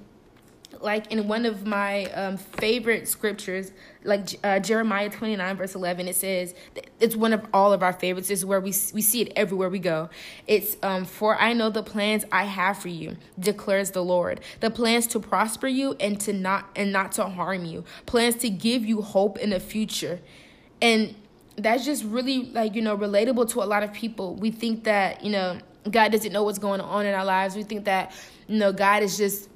Like 0.80 1.12
in 1.12 1.28
one 1.28 1.46
of 1.46 1.66
my 1.66 2.04
um, 2.06 2.36
favorite 2.36 3.08
scriptures, 3.08 3.72
like 4.04 4.38
uh, 4.44 4.60
Jeremiah 4.60 5.10
29, 5.10 5.56
verse 5.56 5.74
11, 5.74 6.08
it 6.08 6.16
says, 6.16 6.54
it's 7.00 7.16
one 7.16 7.32
of 7.32 7.44
all 7.52 7.72
of 7.72 7.82
our 7.82 7.92
favorites. 7.92 8.28
This 8.28 8.40
is 8.40 8.44
where 8.44 8.60
we, 8.60 8.68
we 8.94 9.02
see 9.02 9.22
it 9.22 9.32
everywhere 9.36 9.68
we 9.68 9.78
go. 9.78 10.08
It's, 10.46 10.76
um, 10.82 11.04
For 11.04 11.40
I 11.40 11.52
know 11.52 11.70
the 11.70 11.82
plans 11.82 12.24
I 12.30 12.44
have 12.44 12.78
for 12.78 12.88
you, 12.88 13.16
declares 13.38 13.90
the 13.90 14.04
Lord. 14.04 14.40
The 14.60 14.70
plans 14.70 15.06
to 15.08 15.20
prosper 15.20 15.66
you 15.66 15.96
and 16.00 16.20
to 16.20 16.32
not 16.32 16.70
and 16.76 16.92
not 16.92 17.12
to 17.12 17.24
harm 17.24 17.64
you. 17.64 17.84
Plans 18.06 18.36
to 18.36 18.50
give 18.50 18.84
you 18.84 19.02
hope 19.02 19.38
in 19.38 19.50
the 19.50 19.60
future. 19.60 20.20
And 20.80 21.14
that's 21.56 21.84
just 21.84 22.04
really 22.04 22.44
like 22.50 22.74
you 22.74 22.82
know 22.82 22.96
relatable 22.96 23.48
to 23.50 23.62
a 23.62 23.64
lot 23.64 23.82
of 23.82 23.92
people 23.92 24.34
we 24.36 24.50
think 24.50 24.84
that 24.84 25.24
you 25.24 25.30
know 25.30 25.58
god 25.90 26.12
doesn't 26.12 26.32
know 26.32 26.42
what's 26.42 26.58
going 26.58 26.80
on 26.80 27.06
in 27.06 27.14
our 27.14 27.24
lives 27.24 27.56
we 27.56 27.62
think 27.62 27.84
that 27.84 28.12
you 28.46 28.58
know 28.58 28.72
god 28.72 29.02
is 29.02 29.16
just 29.16 29.48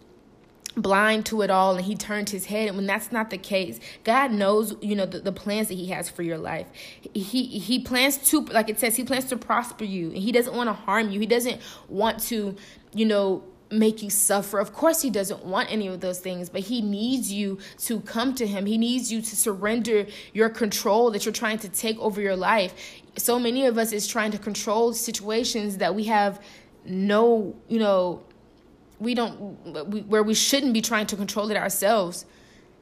blind 0.77 1.27
to 1.27 1.43
it 1.43 1.51
all 1.51 1.77
and 1.77 1.85
he 1.85 1.97
turned 1.97 2.31
his 2.31 2.47
head 2.47 2.69
and 2.69 2.77
when 2.77 2.87
that's 2.87 3.11
not 3.11 3.31
the 3.31 3.39
case 3.39 3.81
god 4.05 4.31
knows 4.31 4.75
you 4.81 4.95
know 4.95 5.05
the, 5.05 5.19
the 5.19 5.33
plans 5.33 5.67
that 5.69 5.75
he 5.75 5.89
has 5.89 6.09
for 6.09 6.23
your 6.23 6.39
life 6.39 6.67
he 7.13 7.45
he 7.59 7.81
plans 7.81 8.17
to 8.19 8.41
like 8.47 8.69
it 8.69 8.79
says 8.79 8.95
he 8.95 9.03
plans 9.03 9.25
to 9.25 9.37
prosper 9.37 9.85
you 9.85 10.09
and 10.09 10.19
he 10.19 10.31
doesn't 10.31 10.55
want 10.55 10.69
to 10.69 10.73
harm 10.73 11.11
you 11.11 11.19
he 11.19 11.27
doesn't 11.27 11.61
want 11.89 12.21
to 12.21 12.55
you 12.95 13.05
know 13.05 13.43
make 13.71 14.03
you 14.03 14.11
suffer. 14.11 14.59
Of 14.59 14.73
course, 14.73 15.03
He 15.03 15.11
doesn't 15.11 15.45
want 15.45 15.71
any 15.71 15.87
of 15.87 16.01
those 16.01 16.19
things, 16.19 16.51
but 16.51 16.63
He 16.63 16.83
needs 16.83 17.33
you 17.33 17.59
to 17.81 18.01
come 18.01 18.35
to 18.35 18.47
Him. 18.47 18.67
He 18.67 18.79
needs 18.79 19.13
you 19.13 19.23
to 19.23 19.37
surrender 19.37 20.07
your 20.33 20.49
control 20.49 21.11
that 21.13 21.25
you're 21.25 21.33
trying 21.33 21.59
to 21.59 21.69
take 21.69 21.99
over 21.99 22.21
your 22.21 22.37
life. 22.37 22.75
So 23.17 23.39
many 23.39 23.67
of 23.67 23.79
us 23.79 23.93
is 23.93 24.07
trying 24.07 24.33
to 24.33 24.39
control 24.39 24.93
situations 24.93 25.79
that 25.79 25.95
we 25.95 26.05
have 26.05 26.43
no, 26.85 27.55
you 27.69 27.79
know, 27.79 28.23
we 29.01 29.15
don't, 29.15 29.89
we, 29.91 30.03
where 30.03 30.23
we 30.23 30.35
shouldn't 30.35 30.73
be 30.75 30.83
trying 30.83 31.07
to 31.07 31.17
control 31.17 31.51
it 31.51 31.57
ourselves. 31.57 32.27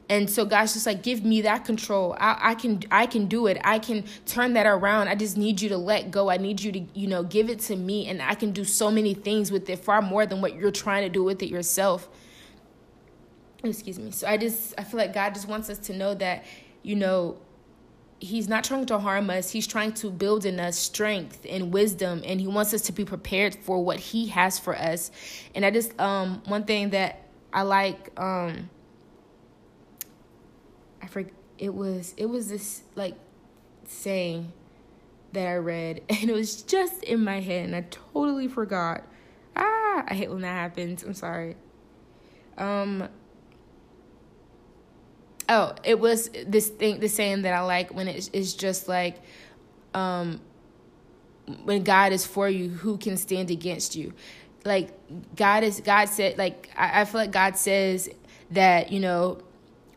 And 0.09 0.27
so 0.27 0.43
God's 0.43 0.73
just 0.73 0.87
like, 0.87 1.03
give 1.03 1.23
me 1.23 1.41
that 1.41 1.65
control. 1.65 2.17
I, 2.19 2.37
I 2.39 2.55
can 2.55 2.81
I 2.89 3.05
can 3.05 3.27
do 3.27 3.45
it. 3.45 3.59
I 3.63 3.77
can 3.77 4.05
turn 4.25 4.53
that 4.53 4.65
around. 4.65 5.07
I 5.07 5.13
just 5.13 5.37
need 5.37 5.61
you 5.61 5.69
to 5.69 5.77
let 5.77 6.09
go. 6.09 6.31
I 6.31 6.37
need 6.37 6.61
you 6.61 6.71
to, 6.71 6.79
you 6.95 7.07
know, 7.07 7.23
give 7.23 7.47
it 7.47 7.59
to 7.61 7.75
me 7.75 8.07
and 8.07 8.19
I 8.19 8.33
can 8.33 8.51
do 8.51 8.65
so 8.65 8.89
many 8.89 9.13
things 9.13 9.51
with 9.51 9.69
it, 9.69 9.77
far 9.77 10.01
more 10.01 10.25
than 10.25 10.41
what 10.41 10.55
you're 10.55 10.71
trying 10.71 11.03
to 11.03 11.09
do 11.09 11.23
with 11.23 11.43
it 11.43 11.49
yourself. 11.49 12.09
Excuse 13.63 13.99
me. 13.99 14.09
So 14.09 14.27
I 14.27 14.37
just 14.37 14.73
I 14.79 14.83
feel 14.83 14.97
like 14.97 15.13
God 15.13 15.35
just 15.35 15.47
wants 15.47 15.69
us 15.69 15.77
to 15.79 15.93
know 15.95 16.15
that, 16.15 16.43
you 16.81 16.95
know, 16.95 17.37
he's 18.19 18.49
not 18.49 18.63
trying 18.63 18.85
to 18.85 18.99
harm 18.99 19.29
us 19.29 19.51
he's 19.51 19.65
trying 19.65 19.93
to 19.93 20.09
build 20.09 20.45
in 20.45 20.59
us 20.59 20.77
strength 20.77 21.45
and 21.49 21.71
wisdom 21.71 22.21
and 22.25 22.41
he 22.41 22.47
wants 22.47 22.73
us 22.73 22.81
to 22.81 22.91
be 22.91 23.05
prepared 23.05 23.55
for 23.55 23.83
what 23.83 23.97
he 23.97 24.27
has 24.27 24.59
for 24.59 24.75
us. 24.75 25.11
And 25.55 25.65
i 25.65 25.71
just 25.71 25.97
um 25.99 26.41
one 26.45 26.63
thing 26.65 26.89
that 26.91 27.23
i 27.53 27.61
like 27.61 28.11
um 28.19 28.69
i 31.01 31.07
forget 31.07 31.33
it 31.57 31.73
was 31.73 32.13
it 32.17 32.25
was 32.25 32.49
this 32.49 32.83
like 32.95 33.15
saying 33.85 34.51
that 35.31 35.47
i 35.47 35.55
read 35.55 36.01
and 36.09 36.29
it 36.29 36.33
was 36.33 36.61
just 36.63 37.03
in 37.03 37.23
my 37.23 37.39
head 37.39 37.65
and 37.65 37.75
i 37.75 37.85
totally 37.89 38.47
forgot. 38.47 39.03
Ah 39.55 40.03
i 40.07 40.13
hate 40.13 40.29
when 40.29 40.41
that 40.41 40.53
happens 40.53 41.03
i'm 41.03 41.13
sorry. 41.13 41.55
Um 42.57 43.07
oh, 45.49 45.73
it 45.83 45.99
was 45.99 46.29
this 46.45 46.69
thing, 46.69 46.99
the 46.99 47.09
saying 47.09 47.41
that 47.41 47.53
I 47.53 47.61
like 47.61 47.93
when 47.93 48.07
it 48.07 48.29
is 48.31 48.53
just 48.53 48.87
like, 48.87 49.17
um, 49.93 50.39
when 51.63 51.83
God 51.83 52.13
is 52.13 52.25
for 52.25 52.47
you, 52.47 52.69
who 52.69 52.97
can 52.97 53.17
stand 53.17 53.49
against 53.49 53.95
you? 53.95 54.13
Like 54.63 54.91
God 55.35 55.63
is, 55.63 55.81
God 55.81 56.07
said, 56.07 56.37
like 56.37 56.69
I, 56.77 57.01
I 57.01 57.05
feel 57.05 57.21
like 57.21 57.31
God 57.31 57.57
says 57.57 58.09
that 58.51 58.91
you 58.91 58.99
know, 58.99 59.41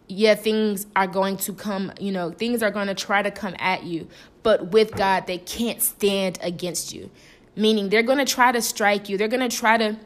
yeah, 0.09 0.35
things 0.35 0.87
are 0.97 1.07
going 1.07 1.37
to 1.39 1.53
come, 1.53 1.93
you 2.01 2.11
know, 2.11 2.31
things 2.31 2.63
are 2.63 2.71
going 2.71 2.87
to 2.87 2.95
try 2.95 3.23
to 3.23 3.31
come 3.31 3.55
at 3.59 3.85
you, 3.85 4.09
but 4.43 4.73
with 4.73 4.93
God, 4.93 5.27
they 5.27 5.39
can't 5.39 5.83
stand 5.83 6.39
against 6.43 6.95
you. 6.95 7.11
Meaning, 7.55 7.91
they're 7.91 8.03
going 8.03 8.19
to 8.19 8.25
try 8.25 8.51
to 8.51 8.63
strike 8.63 9.11
you. 9.11 9.19
They're 9.19 9.29
going 9.29 9.49
to 9.49 9.55
try 9.55 9.77
to 9.77 9.99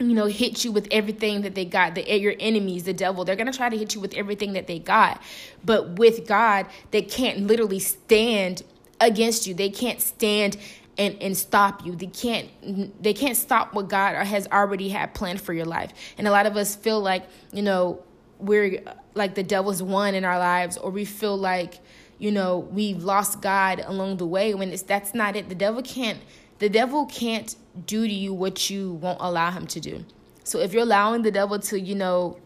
you 0.00 0.14
know, 0.14 0.26
hit 0.26 0.64
you 0.64 0.72
with 0.72 0.86
everything 0.90 1.42
that 1.42 1.54
they 1.54 1.64
got. 1.64 1.94
The 1.94 2.18
your 2.18 2.34
enemies, 2.38 2.84
the 2.84 2.92
devil, 2.92 3.24
they're 3.24 3.36
gonna 3.36 3.52
try 3.52 3.68
to 3.68 3.76
hit 3.76 3.94
you 3.94 4.00
with 4.00 4.14
everything 4.14 4.52
that 4.52 4.66
they 4.66 4.78
got. 4.78 5.20
But 5.64 5.98
with 5.98 6.26
God, 6.26 6.66
they 6.90 7.02
can't 7.02 7.46
literally 7.46 7.80
stand 7.80 8.62
against 9.00 9.46
you. 9.46 9.54
They 9.54 9.70
can't 9.70 10.00
stand 10.00 10.56
and, 10.96 11.16
and 11.20 11.36
stop 11.36 11.86
you. 11.86 11.94
They 11.94 12.06
can't 12.06 13.02
they 13.02 13.14
can't 13.14 13.36
stop 13.36 13.74
what 13.74 13.88
God 13.88 14.14
has 14.26 14.46
already 14.48 14.88
had 14.88 15.14
planned 15.14 15.40
for 15.40 15.52
your 15.52 15.66
life. 15.66 15.92
And 16.18 16.26
a 16.26 16.30
lot 16.30 16.46
of 16.46 16.56
us 16.56 16.76
feel 16.76 17.00
like, 17.00 17.24
you 17.52 17.62
know, 17.62 18.02
we're 18.38 18.82
like 19.14 19.34
the 19.34 19.42
devil's 19.42 19.82
won 19.82 20.14
in 20.14 20.24
our 20.24 20.38
lives, 20.38 20.76
or 20.76 20.90
we 20.90 21.04
feel 21.04 21.36
like, 21.36 21.80
you 22.18 22.30
know, 22.30 22.58
we've 22.58 23.02
lost 23.02 23.40
God 23.40 23.82
along 23.84 24.18
the 24.18 24.26
way 24.26 24.54
when 24.54 24.70
it's 24.70 24.82
that's 24.82 25.14
not 25.14 25.36
it. 25.36 25.48
The 25.48 25.54
devil 25.54 25.82
can't 25.82 26.18
the 26.58 26.68
devil 26.68 27.06
can't 27.06 27.54
do 27.86 28.06
to 28.06 28.12
you 28.12 28.34
what 28.34 28.70
you 28.70 28.92
won't 28.94 29.18
allow 29.20 29.50
him 29.50 29.66
to 29.68 29.80
do. 29.80 30.04
So 30.44 30.60
if 30.60 30.72
you're 30.72 30.82
allowing 30.82 31.22
the 31.22 31.30
devil 31.30 31.58
to, 31.58 31.78
you 31.78 31.94
know, 31.94 32.38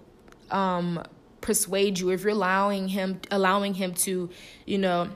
um, 0.51 1.03
persuade 1.40 1.98
you, 1.98 2.11
if 2.11 2.22
you're 2.22 2.33
allowing 2.33 2.88
him 2.88 3.20
allowing 3.31 3.75
him 3.75 3.94
to, 3.94 4.29
you 4.66 4.79
know, 4.79 5.09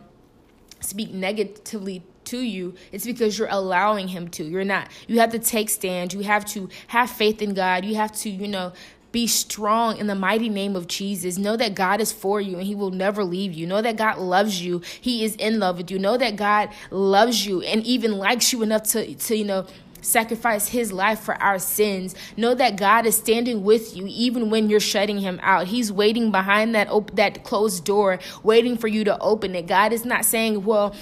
speak 0.81 1.13
negatively 1.13 2.03
to 2.25 2.39
you, 2.39 2.75
it's 2.93 3.05
because 3.05 3.39
you're 3.39 3.49
allowing 3.51 4.09
him 4.09 4.29
to. 4.29 4.45
You're 4.45 4.65
not. 4.65 4.89
You 5.07 5.21
have 5.21 5.31
to 5.33 5.39
take 5.39 5.69
stand. 5.69 6.13
You 6.13 6.21
have 6.21 6.45
to 6.47 6.69
have 6.89 7.11
faith 7.11 7.43
in 7.43 7.55
God. 7.55 7.85
You 7.85 7.97
have 7.97 8.13
to, 8.19 8.31
you 8.31 8.49
know, 8.49 8.73
be 9.17 9.27
strong 9.27 9.97
in 9.97 10.09
the 10.09 10.15
mighty 10.15 10.51
name 10.51 10.77
of 10.77 10.87
Jesus. 10.89 11.39
Know 11.39 11.57
that 11.57 11.75
God 11.75 12.03
is 12.03 12.13
for 12.13 12.39
you 12.39 12.59
and 12.59 12.67
He 12.67 12.75
will 12.75 12.91
never 12.91 13.25
leave 13.25 13.55
you. 13.55 13.67
Know 13.67 13.81
that 13.81 13.97
God 13.97 14.19
loves 14.19 14.63
you. 14.63 14.83
He 15.01 15.25
is 15.25 15.35
in 15.37 15.59
love 15.59 15.79
with 15.79 15.91
you. 15.91 15.99
Know 15.99 16.19
that 16.19 16.37
God 16.37 16.69
loves 16.91 17.47
you 17.47 17.63
and 17.63 17.83
even 17.87 18.19
likes 18.19 18.53
you 18.53 18.63
enough 18.63 18.83
to, 18.91 19.15
to 19.15 19.35
you 19.35 19.47
know, 19.47 19.67
sacrifice 20.03 20.69
his 20.69 20.93
life 20.93 21.21
for 21.21 21.35
our 21.37 21.59
sins. 21.59 22.15
Know 22.37 22.55
that 22.57 22.77
God 22.77 23.07
is 23.07 23.17
standing 23.17 23.65
with 23.65 23.97
you 23.97 24.05
even 24.07 24.51
when 24.51 24.69
you're 24.69 24.81
shutting 24.81 25.21
him 25.21 25.41
out. 25.43 25.67
He's 25.69 25.91
waiting 25.91 26.31
behind 26.31 26.75
that 26.75 26.91
op- 26.91 27.17
that 27.17 27.43
closed 27.43 27.87
door, 27.87 28.19
waiting 28.43 28.77
for 28.77 28.87
you 28.87 29.03
to 29.05 29.19
open 29.21 29.55
it. 29.55 29.67
God 29.67 29.95
is 29.95 30.05
not 30.05 30.27
saying, 30.27 30.63
"Well, 30.67 30.95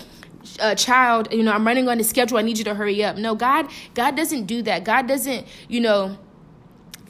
a 0.61 0.77
child, 0.77 1.33
you 1.33 1.43
know, 1.43 1.51
I'm 1.51 1.67
running 1.67 1.89
on 1.89 1.99
the 1.99 2.05
schedule. 2.05 2.39
I 2.39 2.43
need 2.43 2.59
you 2.59 2.65
to 2.65 2.75
hurry 2.75 3.03
up." 3.03 3.17
No, 3.17 3.35
God 3.35 3.67
God 3.95 4.15
doesn't 4.15 4.45
do 4.45 4.63
that. 4.63 4.85
God 4.85 5.09
doesn't, 5.09 5.49
you 5.67 5.81
know, 5.81 6.17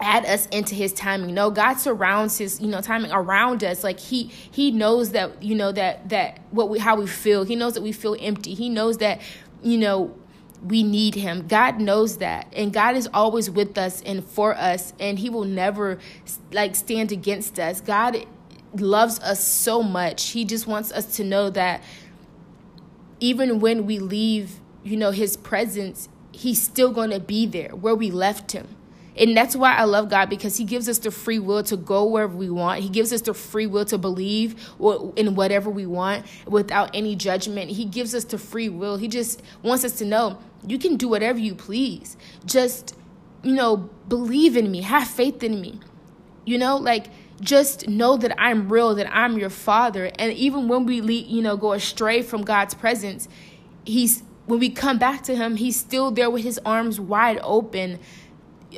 add 0.00 0.24
us 0.26 0.46
into 0.46 0.74
his 0.74 0.92
timing. 0.92 1.34
No 1.34 1.50
god 1.50 1.74
surrounds 1.74 2.38
his 2.38 2.60
you 2.60 2.68
know 2.68 2.80
timing 2.80 3.12
around 3.12 3.62
us. 3.64 3.84
Like 3.84 4.00
he 4.00 4.24
he 4.50 4.70
knows 4.70 5.10
that 5.10 5.42
you 5.42 5.54
know 5.54 5.72
that 5.72 6.08
that 6.08 6.40
what 6.50 6.68
we 6.68 6.78
how 6.78 6.96
we 6.96 7.06
feel. 7.06 7.44
He 7.44 7.56
knows 7.56 7.74
that 7.74 7.82
we 7.82 7.92
feel 7.92 8.16
empty. 8.20 8.54
He 8.54 8.68
knows 8.68 8.98
that 8.98 9.20
you 9.62 9.78
know 9.78 10.14
we 10.62 10.82
need 10.82 11.14
him. 11.14 11.46
God 11.46 11.80
knows 11.80 12.18
that. 12.18 12.52
And 12.54 12.72
god 12.72 12.96
is 12.96 13.08
always 13.14 13.50
with 13.50 13.76
us 13.78 14.02
and 14.02 14.24
for 14.24 14.54
us. 14.56 14.92
And 14.98 15.18
he 15.18 15.30
will 15.30 15.44
never 15.44 15.98
like 16.52 16.74
stand 16.74 17.12
against 17.12 17.58
us. 17.58 17.80
God 17.80 18.26
loves 18.76 19.20
us 19.20 19.42
so 19.44 19.82
much. 19.82 20.30
He 20.30 20.44
just 20.44 20.66
wants 20.66 20.90
us 20.92 21.16
to 21.16 21.24
know 21.24 21.50
that 21.50 21.82
even 23.20 23.60
when 23.60 23.86
we 23.86 23.98
leave 23.98 24.60
you 24.84 24.96
know 24.96 25.10
his 25.10 25.36
presence 25.36 26.08
he's 26.32 26.60
still 26.60 26.92
going 26.92 27.10
to 27.10 27.20
be 27.20 27.46
there 27.46 27.70
where 27.70 27.94
we 27.94 28.10
left 28.10 28.52
him 28.52 28.68
and 29.16 29.36
that's 29.36 29.54
why 29.54 29.74
I 29.74 29.84
love 29.84 30.08
God 30.08 30.28
because 30.28 30.56
He 30.56 30.64
gives 30.64 30.88
us 30.88 30.98
the 30.98 31.10
free 31.10 31.38
will 31.38 31.62
to 31.64 31.76
go 31.76 32.04
wherever 32.04 32.34
we 32.34 32.50
want. 32.50 32.82
He 32.82 32.88
gives 32.88 33.12
us 33.12 33.20
the 33.20 33.34
free 33.34 33.66
will 33.66 33.84
to 33.86 33.98
believe 33.98 34.54
in 35.16 35.34
whatever 35.34 35.70
we 35.70 35.86
want 35.86 36.26
without 36.46 36.90
any 36.94 37.14
judgment. 37.14 37.70
He 37.70 37.84
gives 37.84 38.14
us 38.14 38.24
the 38.24 38.38
free 38.38 38.68
will. 38.68 38.96
He 38.96 39.08
just 39.08 39.42
wants 39.62 39.84
us 39.84 39.92
to 39.98 40.04
know 40.04 40.38
you 40.66 40.78
can 40.78 40.96
do 40.96 41.08
whatever 41.08 41.38
you 41.38 41.54
please. 41.54 42.16
Just, 42.44 42.96
you 43.42 43.54
know, 43.54 43.76
believe 44.08 44.56
in 44.56 44.70
me, 44.70 44.82
have 44.82 45.06
faith 45.06 45.42
in 45.42 45.60
me. 45.60 45.80
You 46.44 46.58
know, 46.58 46.76
like 46.76 47.06
just 47.40 47.88
know 47.88 48.16
that 48.16 48.34
I'm 48.40 48.72
real, 48.72 48.94
that 48.96 49.08
I'm 49.14 49.38
your 49.38 49.50
father. 49.50 50.10
And 50.18 50.32
even 50.32 50.68
when 50.68 50.86
we, 50.86 51.00
you 51.00 51.42
know, 51.42 51.56
go 51.56 51.72
astray 51.72 52.22
from 52.22 52.42
God's 52.42 52.74
presence, 52.74 53.28
He's 53.84 54.22
when 54.46 54.58
we 54.58 54.70
come 54.70 54.98
back 54.98 55.22
to 55.24 55.36
Him, 55.36 55.56
He's 55.56 55.76
still 55.76 56.10
there 56.10 56.30
with 56.30 56.42
His 56.42 56.58
arms 56.64 57.00
wide 57.00 57.38
open 57.42 57.98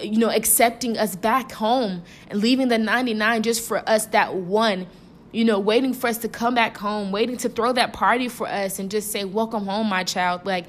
you 0.03 0.19
know, 0.19 0.31
accepting 0.31 0.99
us 0.99 1.17
back 1.17 1.53
home 1.53 2.03
and 2.29 2.41
leaving 2.41 2.69
the 2.69 2.79
99 2.79 3.43
just 3.43 3.67
for 3.67 3.89
us, 3.89 4.07
that 4.07 4.35
one, 4.35 4.87
you 5.33 5.45
know, 5.45 5.59
waiting 5.59 5.93
for 5.93 6.07
us 6.09 6.19
to 6.19 6.29
come 6.29 6.55
back 6.55 6.77
home, 6.77 7.13
waiting 7.13 7.37
to 7.39 7.49
throw 7.49 7.73
that 7.73 7.93
party 7.93 8.29
for 8.29 8.49
us 8.49 8.79
and 8.79 8.91
just 8.91 9.11
say, 9.11 9.25
Welcome 9.25 9.67
home, 9.67 9.89
my 9.89 10.05
child. 10.05 10.47
Like, 10.47 10.67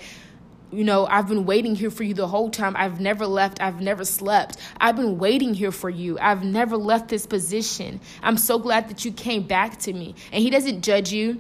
you 0.72 0.84
know, 0.84 1.06
I've 1.06 1.28
been 1.28 1.46
waiting 1.46 1.76
here 1.76 1.90
for 1.90 2.04
you 2.04 2.14
the 2.14 2.28
whole 2.28 2.50
time. 2.50 2.76
I've 2.78 3.00
never 3.00 3.26
left. 3.26 3.62
I've 3.62 3.82
never 3.82 4.04
slept. 4.04 4.58
I've 4.82 4.98
been 4.98 5.18
waiting 5.18 5.54
here 5.54 5.72
for 5.72 5.90
you. 5.90 6.20
I've 6.20 6.44
never 6.44 6.76
left 6.76 7.08
this 7.08 7.26
position. 7.26 8.02
I'm 8.22 8.38
so 8.38 8.60
glad 8.60 8.90
that 8.90 9.06
you 9.06 9.12
came 9.12 9.44
back 9.44 9.78
to 9.80 9.94
me. 9.94 10.16
And 10.32 10.44
He 10.44 10.50
doesn't 10.50 10.82
judge 10.82 11.14
you 11.14 11.40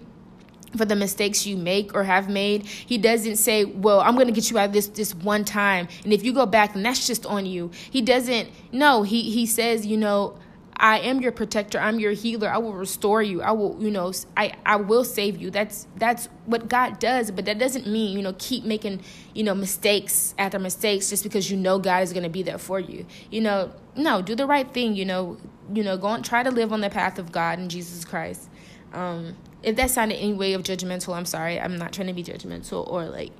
for 0.75 0.85
the 0.85 0.95
mistakes 0.95 1.45
you 1.45 1.55
make 1.55 1.93
or 1.93 2.03
have 2.03 2.29
made. 2.29 2.65
He 2.65 2.97
doesn't 2.97 3.37
say, 3.37 3.65
"Well, 3.65 4.01
I'm 4.01 4.15
going 4.15 4.27
to 4.27 4.33
get 4.33 4.49
you 4.51 4.57
out 4.57 4.65
of 4.65 4.73
this 4.73 4.87
this 4.87 5.15
one 5.15 5.45
time, 5.45 5.87
and 6.03 6.11
if 6.11 6.23
you 6.23 6.33
go 6.33 6.45
back, 6.45 6.73
then 6.73 6.83
that's 6.83 7.07
just 7.07 7.25
on 7.25 7.45
you." 7.45 7.71
He 7.89 8.01
doesn't. 8.01 8.49
No, 8.71 9.03
he 9.03 9.31
he 9.31 9.45
says, 9.45 9.85
you 9.85 9.97
know, 9.97 10.37
I 10.79 10.99
am 10.99 11.21
your 11.21 11.31
protector. 11.31 11.79
I'm 11.79 11.99
your 11.99 12.11
healer. 12.11 12.49
I 12.49 12.59
will 12.59 12.73
restore 12.73 13.23
you. 13.23 13.41
I 13.41 13.51
will, 13.51 13.75
you 13.79 13.89
know, 13.89 14.13
I 14.35 14.53
I 14.65 14.75
will 14.75 15.03
save 15.03 15.37
you. 15.37 15.49
That's 15.49 15.87
that's 15.95 16.29
what 16.45 16.69
God 16.69 16.99
does, 16.99 17.31
but 17.31 17.45
that 17.45 17.57
doesn't 17.57 17.87
mean, 17.87 18.15
you 18.15 18.21
know, 18.21 18.35
keep 18.37 18.63
making, 18.63 19.01
you 19.33 19.43
know, 19.43 19.55
mistakes 19.55 20.35
after 20.37 20.59
mistakes 20.59 21.09
just 21.09 21.23
because 21.23 21.49
you 21.49 21.57
know 21.57 21.79
God 21.79 22.03
is 22.03 22.13
going 22.13 22.23
to 22.23 22.29
be 22.29 22.43
there 22.43 22.59
for 22.59 22.79
you. 22.79 23.05
You 23.31 23.41
know, 23.41 23.71
no, 23.95 24.21
do 24.21 24.35
the 24.35 24.45
right 24.45 24.71
thing, 24.71 24.95
you 24.95 25.05
know, 25.05 25.37
you 25.73 25.83
know, 25.83 25.97
go 25.97 26.09
and 26.09 26.23
try 26.23 26.43
to 26.43 26.51
live 26.51 26.71
on 26.71 26.81
the 26.81 26.89
path 26.89 27.17
of 27.17 27.31
God 27.31 27.57
and 27.57 27.71
Jesus 27.71 28.05
Christ. 28.05 28.47
Um, 28.93 29.35
if 29.67 29.75
that 29.75 29.91
sounded 29.91 30.15
any 30.15 30.31
way 30.31 30.53
of 30.53 30.63
judgmental, 30.63 31.13
I'm 31.13 31.25
sorry. 31.25 31.59
I'm 31.59 31.75
not 31.75 31.91
trying 31.91 32.07
to 32.07 32.13
be 32.13 32.23
judgmental 32.23 32.89
or 32.89 33.03
like 33.09 33.31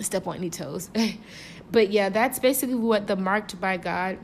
step 0.00 0.26
on 0.26 0.36
any 0.36 0.48
toes. 0.48 0.88
but 1.70 1.90
yeah, 1.90 2.08
that's 2.08 2.38
basically 2.38 2.74
what 2.74 3.06
the 3.06 3.16
marked 3.16 3.60
by 3.60 3.76
God 3.76 4.16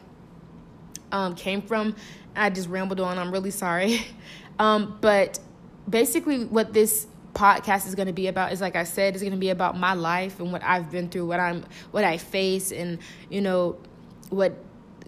um, 1.12 1.34
came 1.34 1.60
from. 1.60 1.94
I 2.34 2.48
just 2.48 2.70
rambled 2.70 2.98
on. 2.98 3.18
I'm 3.18 3.30
really 3.30 3.50
sorry. 3.52 4.00
Um, 4.58 4.98
but 5.00 5.38
basically, 5.88 6.44
what 6.44 6.74
this 6.74 7.06
podcast 7.32 7.86
is 7.86 7.94
going 7.94 8.08
to 8.08 8.12
be 8.12 8.26
about 8.26 8.52
is 8.52 8.60
like 8.60 8.76
I 8.76 8.84
said, 8.84 9.14
it's 9.14 9.22
going 9.22 9.32
to 9.32 9.38
be 9.38 9.48
about 9.48 9.74
my 9.74 9.94
life 9.94 10.38
and 10.38 10.52
what 10.52 10.62
I've 10.62 10.90
been 10.90 11.08
through, 11.08 11.24
what 11.24 11.40
I'm, 11.40 11.64
what 11.92 12.04
I 12.04 12.18
face, 12.18 12.70
and 12.70 12.98
you 13.30 13.40
know, 13.40 13.78
what 14.28 14.52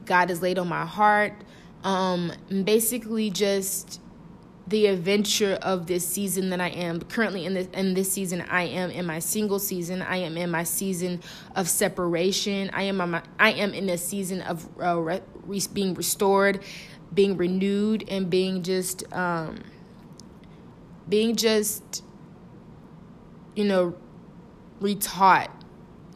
God 0.07 0.31
has 0.31 0.41
laid 0.41 0.59
on 0.59 0.69
my 0.69 0.87
heart. 0.87 1.35
Um, 1.85 2.33
basically, 2.65 3.29
just 3.29 4.01
the 4.67 4.87
adventure 4.87 5.59
of 5.63 5.87
this 5.87 6.07
season 6.07 6.51
that 6.51 6.61
I 6.61 6.69
am. 6.69 7.01
Currently 7.01 7.47
in 7.47 7.55
this 7.55 7.69
in 7.75 7.95
this 7.95 8.13
season 8.13 8.43
I 8.43 8.65
am 8.65 8.91
in 8.91 9.07
my 9.07 9.19
single 9.19 9.59
season. 9.59 10.03
I 10.03 10.19
am 10.19 10.37
in 10.37 10.51
my 10.51 10.65
season 10.65 11.21
of 11.57 11.69
separation. 11.69 12.71
I 12.73 12.85
am 12.85 12.97
my, 12.97 13.23
I 13.39 13.53
am 13.53 13.75
in 13.75 13.89
a 13.89 13.99
season 13.99 14.43
of 14.43 14.69
uh, 14.81 15.01
re, 15.01 15.21
being 15.73 15.95
restored 15.95 16.61
being 17.15 17.37
renewed 17.37 18.05
and 18.09 18.31
being 18.31 18.63
just 18.63 19.11
um 19.13 19.63
being 21.09 21.37
just 21.37 22.03
you 23.55 23.65
know 23.65 23.95
retaught 24.81 25.49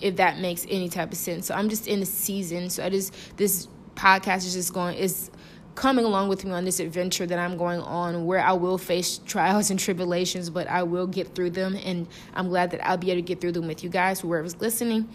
if 0.00 0.16
that 0.16 0.38
makes 0.38 0.66
any 0.68 0.90
type 0.90 1.10
of 1.10 1.16
sense. 1.16 1.46
So 1.46 1.54
I'm 1.54 1.70
just 1.70 1.86
in 1.86 2.02
a 2.02 2.06
season. 2.06 2.68
So 2.68 2.84
I 2.84 2.90
just 2.90 3.14
this 3.36 3.68
podcast 3.94 4.38
is 4.38 4.52
just 4.52 4.74
going 4.74 4.96
is 4.96 5.30
coming 5.76 6.04
along 6.04 6.28
with 6.28 6.44
me 6.44 6.50
on 6.50 6.64
this 6.64 6.80
adventure 6.80 7.26
that 7.26 7.38
I'm 7.38 7.56
going 7.56 7.80
on 7.80 8.24
where 8.26 8.40
I 8.40 8.52
will 8.52 8.78
face 8.78 9.18
trials 9.18 9.70
and 9.70 9.78
tribulations, 9.78 10.50
but 10.50 10.66
I 10.68 10.82
will 10.82 11.06
get 11.06 11.34
through 11.34 11.50
them. 11.50 11.76
And 11.76 12.08
I'm 12.34 12.48
glad 12.48 12.72
that 12.72 12.84
I'll 12.84 12.96
be 12.96 13.10
able 13.10 13.18
to 13.18 13.26
get 13.26 13.40
through 13.40 13.52
them 13.52 13.68
with 13.68 13.84
you 13.84 13.90
guys, 13.90 14.20
whoever's 14.20 14.60
listening. 14.60 15.08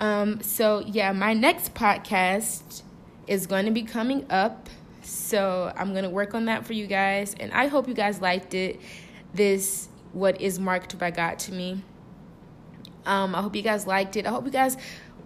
Um, 0.00 0.40
so, 0.40 0.80
yeah, 0.86 1.12
my 1.12 1.34
next 1.34 1.74
podcast 1.74 2.82
is 3.26 3.46
going 3.46 3.66
to 3.66 3.70
be 3.72 3.82
coming 3.82 4.24
up. 4.30 4.70
So, 5.02 5.72
I'm 5.76 5.90
going 5.90 6.04
to 6.04 6.10
work 6.10 6.34
on 6.34 6.46
that 6.46 6.64
for 6.64 6.72
you 6.72 6.86
guys. 6.86 7.34
And 7.38 7.52
I 7.52 7.66
hope 7.66 7.88
you 7.88 7.94
guys 7.94 8.20
liked 8.20 8.54
it. 8.54 8.80
This, 9.34 9.88
what 10.12 10.40
is 10.40 10.58
marked 10.58 10.98
by 10.98 11.10
God 11.10 11.38
to 11.40 11.52
me. 11.52 11.82
Um, 13.04 13.34
I 13.34 13.42
hope 13.42 13.56
you 13.56 13.62
guys 13.62 13.86
liked 13.86 14.16
it. 14.16 14.26
I 14.26 14.30
hope 14.30 14.44
you 14.44 14.52
guys 14.52 14.76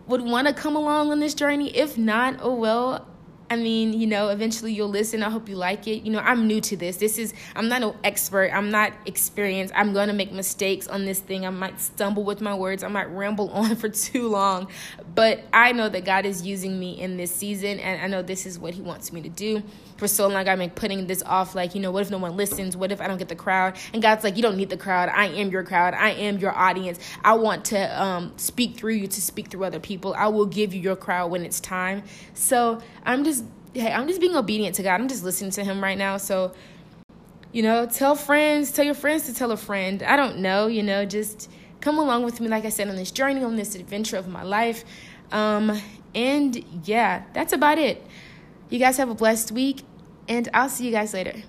would 0.06 0.22
want 0.22 0.48
to 0.48 0.54
come 0.54 0.76
along 0.76 1.10
on 1.10 1.20
this 1.20 1.34
journey. 1.34 1.76
If 1.76 1.98
not, 1.98 2.38
oh 2.40 2.54
well, 2.54 3.06
I 3.48 3.56
mean, 3.56 3.92
you 3.92 4.06
know, 4.06 4.28
eventually 4.28 4.72
you'll 4.72 4.88
listen. 4.88 5.22
I 5.22 5.30
hope 5.30 5.48
you 5.48 5.56
like 5.56 5.86
it. 5.86 6.02
You 6.02 6.10
know, 6.10 6.18
I'm 6.18 6.46
new 6.46 6.60
to 6.62 6.76
this. 6.76 6.96
This 6.96 7.16
is, 7.16 7.32
I'm 7.54 7.68
not 7.68 7.82
an 7.82 7.94
expert. 8.02 8.50
I'm 8.52 8.70
not 8.70 8.92
experienced. 9.06 9.72
I'm 9.76 9.92
going 9.92 10.08
to 10.08 10.14
make 10.14 10.32
mistakes 10.32 10.88
on 10.88 11.04
this 11.04 11.20
thing. 11.20 11.46
I 11.46 11.50
might 11.50 11.80
stumble 11.80 12.24
with 12.24 12.40
my 12.40 12.54
words. 12.54 12.82
I 12.82 12.88
might 12.88 13.08
ramble 13.10 13.50
on 13.52 13.76
for 13.76 13.88
too 13.88 14.28
long. 14.28 14.68
But 15.16 15.40
I 15.50 15.72
know 15.72 15.88
that 15.88 16.04
God 16.04 16.26
is 16.26 16.46
using 16.46 16.78
me 16.78 17.00
in 17.00 17.16
this 17.16 17.34
season, 17.34 17.80
and 17.80 18.02
I 18.02 18.06
know 18.06 18.20
this 18.20 18.44
is 18.44 18.58
what 18.58 18.74
He 18.74 18.82
wants 18.82 19.14
me 19.14 19.22
to 19.22 19.30
do. 19.30 19.62
For 19.96 20.06
so 20.06 20.28
long, 20.28 20.46
I've 20.46 20.58
been 20.58 20.68
putting 20.68 21.06
this 21.06 21.22
off 21.24 21.54
like, 21.54 21.74
you 21.74 21.80
know, 21.80 21.90
what 21.90 22.02
if 22.02 22.10
no 22.10 22.18
one 22.18 22.36
listens? 22.36 22.76
What 22.76 22.92
if 22.92 23.00
I 23.00 23.08
don't 23.08 23.16
get 23.16 23.28
the 23.28 23.34
crowd? 23.34 23.76
And 23.94 24.02
God's 24.02 24.24
like, 24.24 24.36
you 24.36 24.42
don't 24.42 24.58
need 24.58 24.68
the 24.68 24.76
crowd. 24.76 25.08
I 25.08 25.28
am 25.28 25.50
your 25.50 25.64
crowd. 25.64 25.94
I 25.94 26.10
am 26.10 26.36
your 26.36 26.54
audience. 26.54 26.98
I 27.24 27.32
want 27.32 27.64
to 27.66 28.02
um, 28.02 28.34
speak 28.36 28.76
through 28.76 28.92
you 28.92 29.06
to 29.06 29.22
speak 29.22 29.48
through 29.48 29.64
other 29.64 29.80
people. 29.80 30.14
I 30.14 30.28
will 30.28 30.44
give 30.44 30.74
you 30.74 30.82
your 30.82 30.96
crowd 30.96 31.30
when 31.30 31.46
it's 31.46 31.60
time. 31.60 32.02
So 32.34 32.82
I'm 33.04 33.24
just 33.24 33.42
hey, 33.72 33.92
I'm 33.92 34.08
just 34.08 34.20
being 34.20 34.36
obedient 34.36 34.76
to 34.76 34.82
God. 34.82 35.00
I'm 35.00 35.08
just 35.08 35.24
listening 35.24 35.50
to 35.52 35.64
Him 35.64 35.82
right 35.82 35.96
now. 35.96 36.18
So, 36.18 36.52
you 37.52 37.62
know, 37.62 37.86
tell 37.86 38.14
friends, 38.14 38.70
tell 38.72 38.84
your 38.84 38.94
friends 38.94 39.26
to 39.26 39.34
tell 39.34 39.50
a 39.50 39.56
friend. 39.56 40.02
I 40.02 40.16
don't 40.16 40.38
know, 40.38 40.66
you 40.66 40.82
know, 40.82 41.04
just 41.04 41.50
come 41.80 41.98
along 41.98 42.24
with 42.24 42.40
me, 42.40 42.48
like 42.48 42.64
I 42.64 42.70
said, 42.70 42.88
on 42.88 42.96
this 42.96 43.10
journey, 43.10 43.42
on 43.42 43.56
this 43.56 43.74
adventure 43.74 44.16
of 44.16 44.28
my 44.28 44.42
life. 44.42 44.84
Um, 45.32 45.80
and 46.14 46.64
yeah, 46.84 47.24
that's 47.32 47.52
about 47.52 47.78
it. 47.78 48.04
You 48.70 48.78
guys 48.78 48.96
have 48.96 49.10
a 49.10 49.14
blessed 49.14 49.52
week, 49.52 49.82
and 50.28 50.48
I'll 50.54 50.68
see 50.68 50.86
you 50.86 50.92
guys 50.92 51.14
later. 51.14 51.42